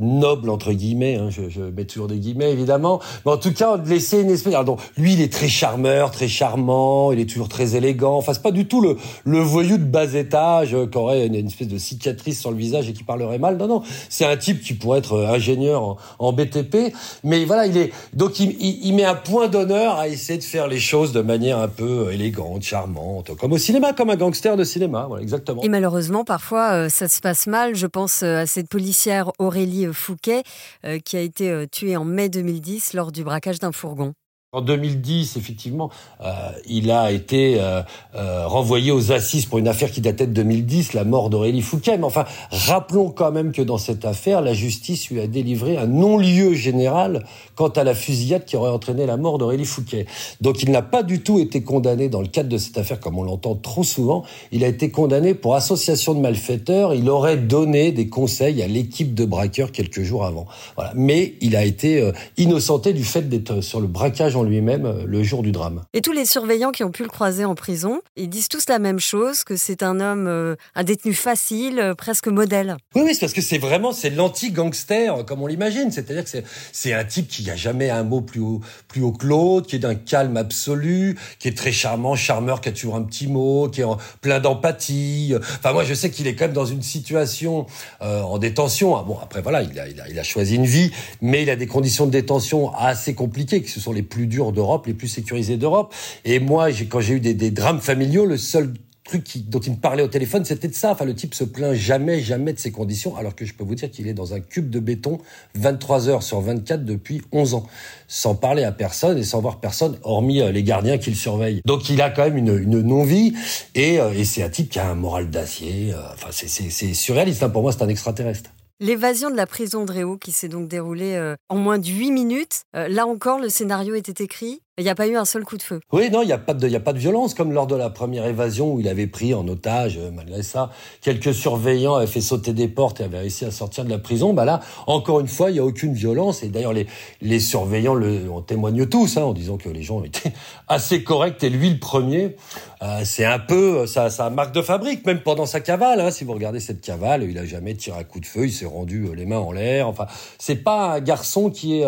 noble 0.00 0.50
entre 0.50 0.72
guillemets, 0.72 1.16
hein, 1.16 1.28
je, 1.30 1.48
je, 1.48 1.62
mets 1.62 1.84
toujours 1.84 2.08
des 2.08 2.18
guillemets 2.18 2.52
évidemment, 2.52 3.00
mais 3.24 3.32
en 3.32 3.36
tout 3.36 3.52
cas 3.52 3.76
laisser 3.76 4.20
une 4.20 4.30
espèce. 4.30 4.54
Alors, 4.54 4.64
donc, 4.64 4.80
lui, 4.96 5.14
il 5.14 5.20
est 5.20 5.32
très 5.32 5.48
charmeur, 5.48 6.10
très 6.10 6.28
charmant, 6.28 7.12
il 7.12 7.20
est 7.20 7.28
toujours 7.28 7.48
très 7.48 7.76
élégant. 7.76 8.16
Enfin, 8.16 8.32
c'est 8.34 8.42
pas 8.42 8.50
du 8.50 8.66
tout 8.66 8.80
le, 8.80 8.96
le 9.24 9.38
voyou 9.38 9.78
de 9.78 9.84
bas 9.84 10.14
étage 10.14 10.74
euh, 10.74 10.86
qui 10.86 10.98
aurait 10.98 11.26
une, 11.26 11.34
espèce 11.34 11.68
de 11.68 11.78
cicatrice 11.78 12.40
sur 12.40 12.50
le 12.50 12.56
visage 12.56 12.88
et 12.88 12.92
qui 12.92 13.04
parlerait 13.04 13.38
mal. 13.38 13.56
Non, 13.56 13.66
non, 13.66 13.82
c'est 14.08 14.24
un 14.24 14.36
type 14.36 14.62
qui 14.62 14.74
pourrait 14.74 14.98
être 14.98 15.14
euh, 15.14 15.28
ingénieur 15.28 15.82
en, 15.82 15.96
en 16.18 16.32
BTP, 16.32 16.94
mais 17.24 17.44
voilà, 17.44 17.66
il 17.66 17.76
est 17.76 17.92
donc 18.14 18.40
il, 18.40 18.56
il, 18.60 18.94
met 18.94 19.04
un 19.04 19.14
point 19.14 19.48
d'honneur 19.48 19.98
à 19.98 20.08
essayer 20.08 20.38
de 20.38 20.44
faire 20.44 20.68
les 20.68 20.78
choses 20.78 21.12
de 21.12 21.20
manière 21.20 21.58
un 21.58 21.68
peu 21.68 22.06
euh, 22.08 22.12
élégante, 22.12 22.62
charmante, 22.62 23.34
comme 23.36 23.52
au 23.52 23.58
cinéma, 23.58 23.92
comme 23.92 24.10
un 24.10 24.16
gangster 24.16 24.56
de 24.56 24.64
cinéma, 24.64 25.06
voilà, 25.08 25.22
exactement. 25.22 25.62
Et 25.62 25.68
malheureusement, 25.68 26.24
parfois, 26.24 26.88
ça 26.88 27.08
se 27.08 27.20
passe 27.20 27.46
mal. 27.46 27.74
Je 27.74 27.86
pense 27.86 28.22
à 28.22 28.46
cette 28.46 28.68
policière 28.68 29.32
Aurélie 29.38 29.86
Fouquet, 29.92 30.42
euh, 30.84 30.98
qui 30.98 31.16
a 31.16 31.20
été 31.20 31.50
euh, 31.50 31.66
tué 31.66 31.96
en 31.96 32.04
mai 32.04 32.28
2010 32.28 32.94
lors 32.94 33.12
du 33.12 33.24
braquage 33.24 33.58
d'un 33.58 33.72
fourgon. 33.72 34.14
En 34.52 34.62
2010, 34.62 35.36
effectivement, 35.36 35.90
euh, 36.20 36.32
il 36.68 36.90
a 36.90 37.12
été 37.12 37.60
euh, 37.60 37.82
euh, 38.16 38.48
renvoyé 38.48 38.90
aux 38.90 39.12
assises 39.12 39.46
pour 39.46 39.58
une 39.58 39.68
affaire 39.68 39.92
qui 39.92 40.00
datait 40.00 40.26
de 40.26 40.32
2010, 40.32 40.92
la 40.92 41.04
mort 41.04 41.30
d'Aurélie 41.30 41.62
Fouquet. 41.62 41.96
Mais 41.96 42.04
enfin, 42.04 42.24
rappelons 42.50 43.10
quand 43.10 43.30
même 43.30 43.52
que 43.52 43.62
dans 43.62 43.78
cette 43.78 44.04
affaire, 44.04 44.40
la 44.40 44.52
justice 44.52 45.08
lui 45.08 45.20
a 45.20 45.28
délivré 45.28 45.76
un 45.76 45.86
non-lieu 45.86 46.54
général 46.54 47.24
quant 47.54 47.68
à 47.68 47.84
la 47.84 47.94
fusillade 47.94 48.44
qui 48.44 48.56
aurait 48.56 48.72
entraîné 48.72 49.06
la 49.06 49.16
mort 49.16 49.38
d'Aurélie 49.38 49.64
Fouquet. 49.64 50.06
Donc 50.40 50.64
il 50.64 50.72
n'a 50.72 50.82
pas 50.82 51.04
du 51.04 51.20
tout 51.20 51.38
été 51.38 51.62
condamné 51.62 52.08
dans 52.08 52.20
le 52.20 52.26
cadre 52.26 52.48
de 52.48 52.58
cette 52.58 52.76
affaire, 52.76 52.98
comme 52.98 53.20
on 53.20 53.22
l'entend 53.22 53.54
trop 53.54 53.84
souvent. 53.84 54.24
Il 54.50 54.64
a 54.64 54.66
été 54.66 54.90
condamné 54.90 55.34
pour 55.34 55.54
association 55.54 56.12
de 56.12 56.18
malfaiteurs. 56.18 56.92
Il 56.92 57.08
aurait 57.08 57.36
donné 57.36 57.92
des 57.92 58.08
conseils 58.08 58.64
à 58.64 58.66
l'équipe 58.66 59.14
de 59.14 59.24
braqueurs 59.24 59.70
quelques 59.70 60.02
jours 60.02 60.24
avant. 60.24 60.46
Voilà. 60.74 60.90
Mais 60.96 61.34
il 61.40 61.54
a 61.54 61.64
été 61.64 62.10
innocenté 62.36 62.92
du 62.92 63.04
fait 63.04 63.28
d'être 63.28 63.60
sur 63.60 63.78
le 63.78 63.86
braquage 63.86 64.34
en 64.40 64.42
lui-même 64.42 64.86
euh, 64.86 65.04
le 65.06 65.22
jour 65.22 65.42
du 65.42 65.52
drame. 65.52 65.84
Et 65.94 66.00
tous 66.00 66.12
les 66.12 66.24
surveillants 66.24 66.72
qui 66.72 66.84
ont 66.84 66.90
pu 66.90 67.02
le 67.02 67.08
croiser 67.08 67.44
en 67.44 67.54
prison, 67.54 68.00
ils 68.16 68.28
disent 68.28 68.48
tous 68.48 68.68
la 68.68 68.78
même 68.78 68.98
chose, 68.98 69.44
que 69.44 69.56
c'est 69.56 69.82
un 69.82 70.00
homme, 70.00 70.26
euh, 70.26 70.56
un 70.74 70.84
détenu 70.84 71.14
facile, 71.14 71.94
presque 71.96 72.26
modèle. 72.26 72.76
Oui, 72.94 73.02
oui, 73.04 73.14
c'est 73.14 73.20
parce 73.20 73.32
que 73.32 73.40
c'est 73.40 73.58
vraiment, 73.58 73.92
c'est 73.92 74.10
l'anti-gangster, 74.10 75.24
comme 75.26 75.42
on 75.42 75.46
l'imagine. 75.46 75.90
C'est-à-dire 75.90 76.24
que 76.24 76.30
c'est 76.72 76.92
un 76.92 77.04
type 77.04 77.28
qui 77.28 77.44
n'a 77.44 77.56
jamais 77.56 77.90
un 77.90 78.02
mot 78.02 78.20
plus 78.20 78.40
haut, 78.40 78.60
plus 78.88 79.02
haut 79.02 79.12
que 79.12 79.26
l'autre, 79.26 79.66
qui 79.66 79.76
est 79.76 79.80
d'un 79.80 79.94
calme 79.94 80.36
absolu, 80.36 81.18
qui 81.38 81.48
est 81.48 81.56
très 81.56 81.72
charmant, 81.72 82.16
charmeur, 82.16 82.60
qui 82.60 82.68
a 82.68 82.72
toujours 82.72 82.96
un 82.96 83.02
petit 83.02 83.26
mot, 83.26 83.68
qui 83.68 83.82
est 83.82 83.86
plein 84.20 84.40
d'empathie. 84.40 85.34
Enfin, 85.36 85.72
moi, 85.72 85.84
je 85.84 85.94
sais 85.94 86.10
qu'il 86.10 86.26
est 86.26 86.34
quand 86.34 86.46
même 86.46 86.54
dans 86.54 86.66
une 86.66 86.82
situation 86.82 87.66
en 88.00 88.38
détention. 88.38 88.96
Ah, 88.96 89.04
bon, 89.06 89.18
après, 89.22 89.42
voilà, 89.42 89.62
il 89.62 89.78
a, 89.78 89.88
il 89.88 90.00
a, 90.00 90.08
il 90.08 90.18
a 90.18 90.22
choisi 90.22 90.56
une 90.56 90.66
vie, 90.66 90.90
mais 91.20 91.42
il 91.42 91.50
a 91.50 91.56
des 91.56 91.66
conditions 91.66 92.06
de 92.06 92.10
détention 92.10 92.74
assez 92.74 93.14
compliquées, 93.14 93.62
qui 93.62 93.70
ce 93.70 93.80
sont 93.80 93.92
les 93.92 94.02
plus 94.02 94.26
dures 94.30 94.52
d'Europe, 94.52 94.86
les 94.86 94.94
plus 94.94 95.08
sécurisées 95.08 95.58
d'Europe. 95.58 95.94
Et 96.24 96.38
moi, 96.38 96.70
quand 96.88 97.00
j'ai 97.00 97.14
eu 97.14 97.20
des, 97.20 97.50
drames 97.50 97.80
familiaux, 97.80 98.24
le 98.24 98.38
seul 98.38 98.72
truc 99.04 99.48
dont 99.48 99.58
il 99.58 99.72
me 99.72 99.76
parlait 99.76 100.02
au 100.02 100.08
téléphone, 100.08 100.44
c'était 100.44 100.68
de 100.68 100.74
ça. 100.74 100.92
Enfin, 100.92 101.04
le 101.04 101.14
type 101.14 101.34
se 101.34 101.44
plaint 101.44 101.74
jamais, 101.74 102.20
jamais 102.20 102.52
de 102.52 102.58
ses 102.58 102.70
conditions, 102.70 103.16
alors 103.16 103.34
que 103.34 103.44
je 103.44 103.52
peux 103.52 103.64
vous 103.64 103.74
dire 103.74 103.90
qu'il 103.90 104.06
est 104.06 104.14
dans 104.14 104.34
un 104.34 104.40
cube 104.40 104.70
de 104.70 104.78
béton 104.78 105.18
23 105.56 106.08
heures 106.08 106.22
sur 106.22 106.40
24 106.40 106.84
depuis 106.84 107.20
11 107.32 107.54
ans, 107.54 107.66
sans 108.06 108.34
parler 108.36 108.62
à 108.62 108.72
personne 108.72 109.18
et 109.18 109.24
sans 109.24 109.40
voir 109.40 109.58
personne, 109.58 109.98
hormis 110.04 110.40
euh, 110.40 110.52
les 110.52 110.62
gardiens 110.62 110.96
qui 110.96 111.10
le 111.10 111.16
surveillent. 111.16 111.60
Donc, 111.66 111.90
il 111.90 112.00
a 112.00 112.10
quand 112.10 112.24
même 112.24 112.36
une, 112.36 112.56
une 112.56 112.80
non-vie, 112.82 113.34
et, 113.74 114.00
euh, 114.00 114.12
et 114.12 114.24
c'est 114.24 114.44
un 114.44 114.48
type 114.48 114.70
qui 114.70 114.78
a 114.78 114.88
un 114.88 114.94
moral 114.94 115.28
d'acier. 115.28 115.92
Euh, 115.92 116.00
enfin, 116.14 116.28
c'est 116.30 116.94
surréaliste. 116.94 117.42
Hein. 117.42 117.50
Pour 117.50 117.62
moi, 117.62 117.72
c'est 117.72 117.82
un 117.82 117.88
extraterrestre. 117.88 118.50
L'évasion 118.82 119.30
de 119.30 119.36
la 119.36 119.46
prison 119.46 119.84
de 119.84 119.92
Réau, 119.92 120.16
qui 120.16 120.32
s'est 120.32 120.48
donc 120.48 120.66
déroulée 120.66 121.14
euh, 121.14 121.36
en 121.50 121.56
moins 121.56 121.78
de 121.78 121.86
8 121.86 122.12
minutes, 122.12 122.62
euh, 122.74 122.88
là 122.88 123.06
encore, 123.06 123.38
le 123.38 123.50
scénario 123.50 123.94
était 123.94 124.24
écrit. 124.24 124.62
Il 124.80 124.84
n'y 124.84 124.88
a 124.88 124.94
pas 124.94 125.06
eu 125.06 125.14
un 125.14 125.26
seul 125.26 125.44
coup 125.44 125.58
de 125.58 125.62
feu. 125.62 125.80
Oui, 125.92 126.08
non, 126.10 126.22
il 126.22 126.26
n'y 126.26 126.32
a, 126.32 126.38
pas 126.38 126.54
de, 126.54 126.74
a 126.74 126.80
pas 126.80 126.94
de 126.94 126.98
violence, 126.98 127.34
comme 127.34 127.52
lors 127.52 127.66
de 127.66 127.76
la 127.76 127.90
première 127.90 128.24
évasion 128.24 128.72
où 128.72 128.80
il 128.80 128.88
avait 128.88 129.06
pris 129.06 129.34
en 129.34 129.46
otage, 129.46 129.98
euh, 129.98 130.10
malgré 130.10 130.42
ça, 130.42 130.70
quelques 131.02 131.34
surveillants 131.34 131.96
avaient 131.96 132.06
fait 132.06 132.22
sauter 132.22 132.54
des 132.54 132.66
portes 132.66 132.98
et 133.02 133.04
avaient 133.04 133.18
réussi 133.18 133.44
à 133.44 133.50
sortir 133.50 133.84
de 133.84 133.90
la 133.90 133.98
prison. 133.98 134.32
Bah 134.32 134.46
là, 134.46 134.60
encore 134.86 135.20
une 135.20 135.28
fois, 135.28 135.50
il 135.50 135.52
n'y 135.52 135.58
a 135.58 135.64
aucune 135.66 135.92
violence. 135.92 136.42
Et 136.42 136.48
d'ailleurs, 136.48 136.72
les, 136.72 136.86
les 137.20 137.40
surveillants 137.40 137.92
le, 137.92 138.30
en 138.32 138.40
témoignent 138.40 138.86
tous, 138.86 139.18
hein, 139.18 139.22
en 139.24 139.34
disant 139.34 139.58
que 139.58 139.68
les 139.68 139.82
gens 139.82 140.02
étaient 140.02 140.32
assez 140.68 141.04
corrects. 141.04 141.44
Et 141.44 141.50
lui, 141.50 141.68
le 141.68 141.78
premier, 141.78 142.36
euh, 142.80 143.02
c'est 143.04 143.26
un 143.26 143.38
peu 143.38 143.86
sa, 143.86 144.08
sa 144.08 144.30
marque 144.30 144.54
de 144.54 144.62
fabrique, 144.62 145.04
même 145.04 145.20
pendant 145.20 145.44
sa 145.44 145.60
cavale. 145.60 146.00
Hein, 146.00 146.10
si 146.10 146.24
vous 146.24 146.32
regardez 146.32 146.60
cette 146.60 146.80
cavale, 146.80 147.24
il 147.24 147.36
a 147.36 147.44
jamais 147.44 147.74
tiré 147.74 148.00
un 148.00 148.04
coup 148.04 148.20
de 148.20 148.24
feu, 148.24 148.46
il 148.46 148.52
s'est 148.52 148.64
rendu 148.64 149.04
euh, 149.04 149.14
les 149.14 149.26
mains 149.26 149.40
en 149.40 149.52
l'air. 149.52 149.88
Enfin, 149.88 150.06
c'est 150.38 150.64
pas 150.64 150.94
un 150.94 151.00
garçon 151.00 151.50
qui 151.50 151.80
est 151.80 151.86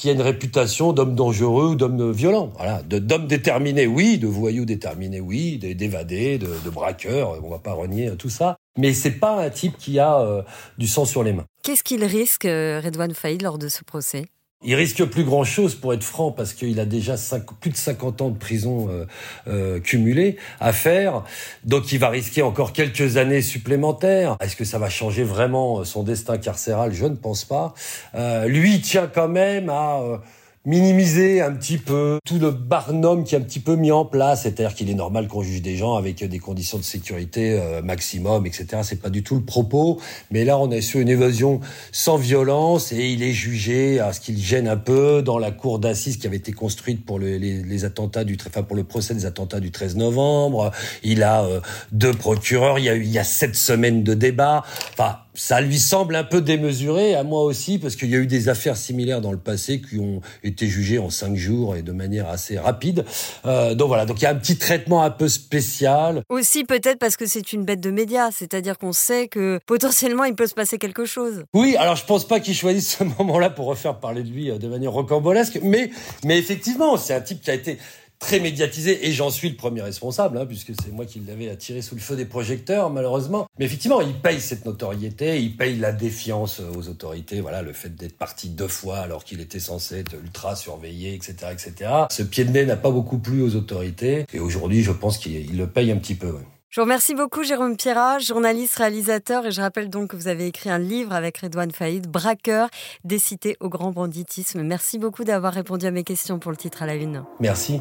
qui 0.00 0.08
a 0.08 0.12
une 0.12 0.22
réputation 0.22 0.94
d'homme 0.94 1.14
dangereux 1.14 1.72
ou 1.72 1.74
d'homme 1.74 2.10
violent. 2.10 2.50
Voilà, 2.56 2.80
d'homme 2.82 3.26
déterminé, 3.26 3.86
oui, 3.86 4.16
de 4.16 4.26
voyou 4.26 4.64
déterminé, 4.64 5.20
oui, 5.20 5.58
d'évadé, 5.58 6.38
de, 6.38 6.70
braqueur. 6.70 7.38
On 7.44 7.50
va 7.50 7.58
pas 7.58 7.74
renier 7.74 8.10
tout 8.16 8.30
ça. 8.30 8.56
Mais 8.78 8.94
c'est 8.94 9.18
pas 9.20 9.44
un 9.44 9.50
type 9.50 9.76
qui 9.76 9.98
a 9.98 10.20
euh, 10.20 10.42
du 10.78 10.86
sang 10.86 11.04
sur 11.04 11.22
les 11.22 11.34
mains. 11.34 11.44
Qu'est-ce 11.62 11.82
qu'il 11.82 12.02
risque, 12.02 12.46
euh, 12.46 12.80
Redouane 12.82 13.12
Faïd, 13.12 13.42
lors 13.42 13.58
de 13.58 13.68
ce 13.68 13.84
procès? 13.84 14.24
Il 14.62 14.74
risque 14.74 15.02
plus 15.06 15.24
grand 15.24 15.44
chose 15.44 15.74
pour 15.74 15.94
être 15.94 16.04
franc 16.04 16.32
parce 16.32 16.52
qu'il 16.52 16.78
a 16.80 16.84
déjà 16.84 17.14
plus 17.60 17.70
de 17.70 17.76
50 17.76 18.20
ans 18.20 18.28
de 18.28 18.36
prison 18.36 18.88
euh, 18.90 19.06
euh, 19.48 19.80
cumulée 19.80 20.36
à 20.60 20.74
faire. 20.74 21.24
Donc 21.64 21.92
il 21.92 21.98
va 21.98 22.10
risquer 22.10 22.42
encore 22.42 22.74
quelques 22.74 23.16
années 23.16 23.40
supplémentaires. 23.40 24.36
Est-ce 24.40 24.56
que 24.56 24.64
ça 24.64 24.78
va 24.78 24.90
changer 24.90 25.22
vraiment 25.22 25.84
son 25.84 26.02
destin 26.02 26.36
carcéral? 26.36 26.92
Je 26.92 27.06
ne 27.06 27.16
pense 27.16 27.46
pas. 27.46 27.72
Euh, 28.14 28.46
lui 28.46 28.82
tient 28.82 29.06
quand 29.06 29.28
même 29.28 29.70
à 29.70 30.00
euh, 30.00 30.18
minimiser 30.66 31.40
un 31.40 31.52
petit 31.52 31.78
peu 31.78 32.18
tout 32.26 32.38
le 32.38 32.50
barnum 32.50 33.24
qui 33.24 33.34
est 33.34 33.38
un 33.38 33.40
petit 33.40 33.60
peu 33.60 33.76
mis 33.76 33.92
en 33.92 34.04
place, 34.04 34.42
c'est-à-dire 34.42 34.74
qu'il 34.74 34.90
est 34.90 34.94
normal 34.94 35.26
qu'on 35.26 35.42
juge 35.42 35.62
des 35.62 35.76
gens 35.76 35.94
avec 35.94 36.22
des 36.22 36.38
conditions 36.38 36.76
de 36.76 36.82
sécurité 36.82 37.58
euh, 37.58 37.80
maximum, 37.80 38.46
etc. 38.46 38.82
C'est 38.82 39.00
pas 39.00 39.08
du 39.08 39.22
tout 39.22 39.36
le 39.36 39.42
propos, 39.42 39.98
mais 40.30 40.44
là 40.44 40.58
on 40.58 40.70
est 40.70 40.82
sur 40.82 41.00
une 41.00 41.08
évasion 41.08 41.60
sans 41.92 42.18
violence 42.18 42.92
et 42.92 43.08
il 43.08 43.22
est 43.22 43.32
jugé 43.32 44.00
à 44.00 44.12
ce 44.12 44.20
qu'il 44.20 44.38
gêne 44.38 44.68
un 44.68 44.76
peu 44.76 45.22
dans 45.22 45.38
la 45.38 45.50
cour 45.50 45.78
d'assises 45.78 46.18
qui 46.18 46.26
avait 46.26 46.36
été 46.36 46.52
construite 46.52 47.06
pour 47.06 47.18
les, 47.18 47.38
les, 47.38 47.84
attentats 47.86 48.24
du, 48.24 48.36
enfin 48.46 48.62
pour 48.62 48.76
le 48.76 48.84
procès 48.84 49.14
des 49.14 49.24
attentats 49.24 49.60
du 49.60 49.70
13 49.70 49.96
novembre. 49.96 50.72
Il 51.02 51.22
a 51.22 51.42
euh, 51.44 51.60
deux 51.90 52.12
procureurs, 52.12 52.78
il 52.78 52.84
y 52.84 52.90
a 52.90 52.96
il 52.96 53.08
y 53.08 53.18
a 53.18 53.24
sept 53.24 53.54
semaines 53.54 54.02
de 54.02 54.12
débat. 54.12 54.62
Enfin 54.92 55.16
ça 55.34 55.60
lui 55.60 55.78
semble 55.78 56.16
un 56.16 56.24
peu 56.24 56.40
démesuré, 56.40 57.14
à 57.14 57.22
moi 57.22 57.42
aussi, 57.42 57.78
parce 57.78 57.96
qu'il 57.96 58.10
y 58.10 58.14
a 58.14 58.18
eu 58.18 58.26
des 58.26 58.48
affaires 58.48 58.76
similaires 58.76 59.20
dans 59.20 59.32
le 59.32 59.38
passé 59.38 59.80
qui 59.80 59.98
ont 59.98 60.20
été 60.42 60.66
jugées 60.66 60.98
en 60.98 61.10
cinq 61.10 61.36
jours 61.36 61.76
et 61.76 61.82
de 61.82 61.92
manière 61.92 62.28
assez 62.28 62.58
rapide. 62.58 63.04
Euh, 63.46 63.74
donc 63.74 63.88
voilà, 63.88 64.06
donc 64.06 64.20
il 64.20 64.24
y 64.24 64.26
a 64.26 64.30
un 64.30 64.36
petit 64.36 64.56
traitement 64.56 65.02
un 65.02 65.10
peu 65.10 65.28
spécial. 65.28 66.22
Aussi 66.28 66.64
peut-être 66.64 66.98
parce 66.98 67.16
que 67.16 67.26
c'est 67.26 67.52
une 67.52 67.64
bête 67.64 67.80
de 67.80 67.90
médias, 67.90 68.30
c'est-à-dire 68.30 68.78
qu'on 68.78 68.92
sait 68.92 69.28
que 69.28 69.60
potentiellement 69.66 70.24
il 70.24 70.34
peut 70.34 70.46
se 70.46 70.54
passer 70.54 70.78
quelque 70.78 71.04
chose. 71.04 71.44
Oui, 71.54 71.76
alors 71.76 71.96
je 71.96 72.04
pense 72.04 72.26
pas 72.26 72.40
qu'il 72.40 72.54
choisisse 72.54 72.98
ce 72.98 73.04
moment-là 73.04 73.50
pour 73.50 73.66
refaire 73.66 73.98
parler 73.98 74.22
de 74.22 74.30
lui 74.30 74.50
euh, 74.50 74.58
de 74.58 74.68
manière 74.68 74.92
rocambolesque, 74.92 75.60
mais 75.62 75.90
mais 76.24 76.38
effectivement, 76.38 76.96
c'est 76.96 77.14
un 77.14 77.20
type 77.20 77.40
qui 77.40 77.50
a 77.50 77.54
été 77.54 77.78
très 78.20 78.38
médiatisé 78.38 79.08
et 79.08 79.12
j'en 79.12 79.30
suis 79.30 79.48
le 79.48 79.56
premier 79.56 79.80
responsable 79.80 80.38
hein, 80.38 80.46
puisque 80.46 80.72
c'est 80.80 80.92
moi 80.92 81.06
qui 81.06 81.20
l'avais 81.26 81.48
attiré 81.48 81.82
sous 81.82 81.94
le 81.96 82.00
feu 82.00 82.14
des 82.14 82.26
projecteurs 82.26 82.90
malheureusement 82.90 83.48
mais 83.58 83.64
effectivement 83.64 84.00
il 84.00 84.12
paye 84.12 84.40
cette 84.40 84.66
notoriété 84.66 85.40
il 85.40 85.56
paye 85.56 85.76
la 85.76 85.90
défiance 85.90 86.60
aux 86.60 86.88
autorités 86.88 87.40
voilà 87.40 87.62
le 87.62 87.72
fait 87.72 87.96
d'être 87.96 88.16
parti 88.16 88.50
deux 88.50 88.68
fois 88.68 88.98
alors 88.98 89.24
qu'il 89.24 89.40
était 89.40 89.58
censé 89.58 90.00
être 90.00 90.14
ultra 90.14 90.54
surveillé 90.54 91.14
etc 91.14 91.52
etc 91.52 91.90
ce 92.10 92.22
pied 92.22 92.44
de 92.44 92.50
nez 92.50 92.66
n'a 92.66 92.76
pas 92.76 92.90
beaucoup 92.90 93.18
plu 93.18 93.42
aux 93.42 93.56
autorités 93.56 94.26
et 94.32 94.38
aujourd'hui 94.38 94.82
je 94.82 94.92
pense 94.92 95.16
qu'il 95.18 95.56
le 95.56 95.66
paye 95.66 95.90
un 95.90 95.96
petit 95.96 96.14
peu 96.14 96.36
je 96.70 96.80
vous 96.80 96.84
remercie 96.84 97.16
beaucoup, 97.16 97.42
Jérôme 97.42 97.76
Pierrat, 97.76 98.20
journaliste, 98.20 98.76
réalisateur. 98.76 99.44
Et 99.44 99.50
je 99.50 99.60
rappelle 99.60 99.90
donc 99.90 100.10
que 100.10 100.16
vous 100.16 100.28
avez 100.28 100.46
écrit 100.46 100.70
un 100.70 100.78
livre 100.78 101.12
avec 101.12 101.38
Redouane 101.38 101.72
Faïd, 101.72 102.06
Braqueur, 102.06 102.68
décité 103.02 103.56
au 103.58 103.68
grand 103.68 103.90
banditisme. 103.90 104.62
Merci 104.62 105.00
beaucoup 105.00 105.24
d'avoir 105.24 105.52
répondu 105.52 105.86
à 105.86 105.90
mes 105.90 106.04
questions 106.04 106.38
pour 106.38 106.52
le 106.52 106.56
titre 106.56 106.84
à 106.84 106.86
la 106.86 106.94
une. 106.94 107.24
Merci. 107.40 107.80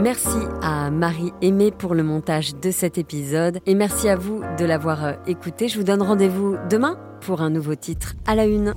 Merci 0.00 0.38
à 0.62 0.92
Marie 0.92 1.32
Aimée 1.42 1.72
pour 1.72 1.92
le 1.96 2.04
montage 2.04 2.54
de 2.54 2.70
cet 2.70 2.98
épisode 2.98 3.58
et 3.66 3.74
merci 3.74 4.08
à 4.08 4.14
vous 4.14 4.42
de 4.56 4.64
l'avoir 4.64 5.16
écouté. 5.26 5.66
Je 5.66 5.76
vous 5.76 5.82
donne 5.82 6.02
rendez-vous 6.02 6.56
demain 6.70 6.96
pour 7.20 7.42
un 7.42 7.50
nouveau 7.50 7.74
titre 7.74 8.14
à 8.24 8.36
la 8.36 8.46
une. 8.46 8.74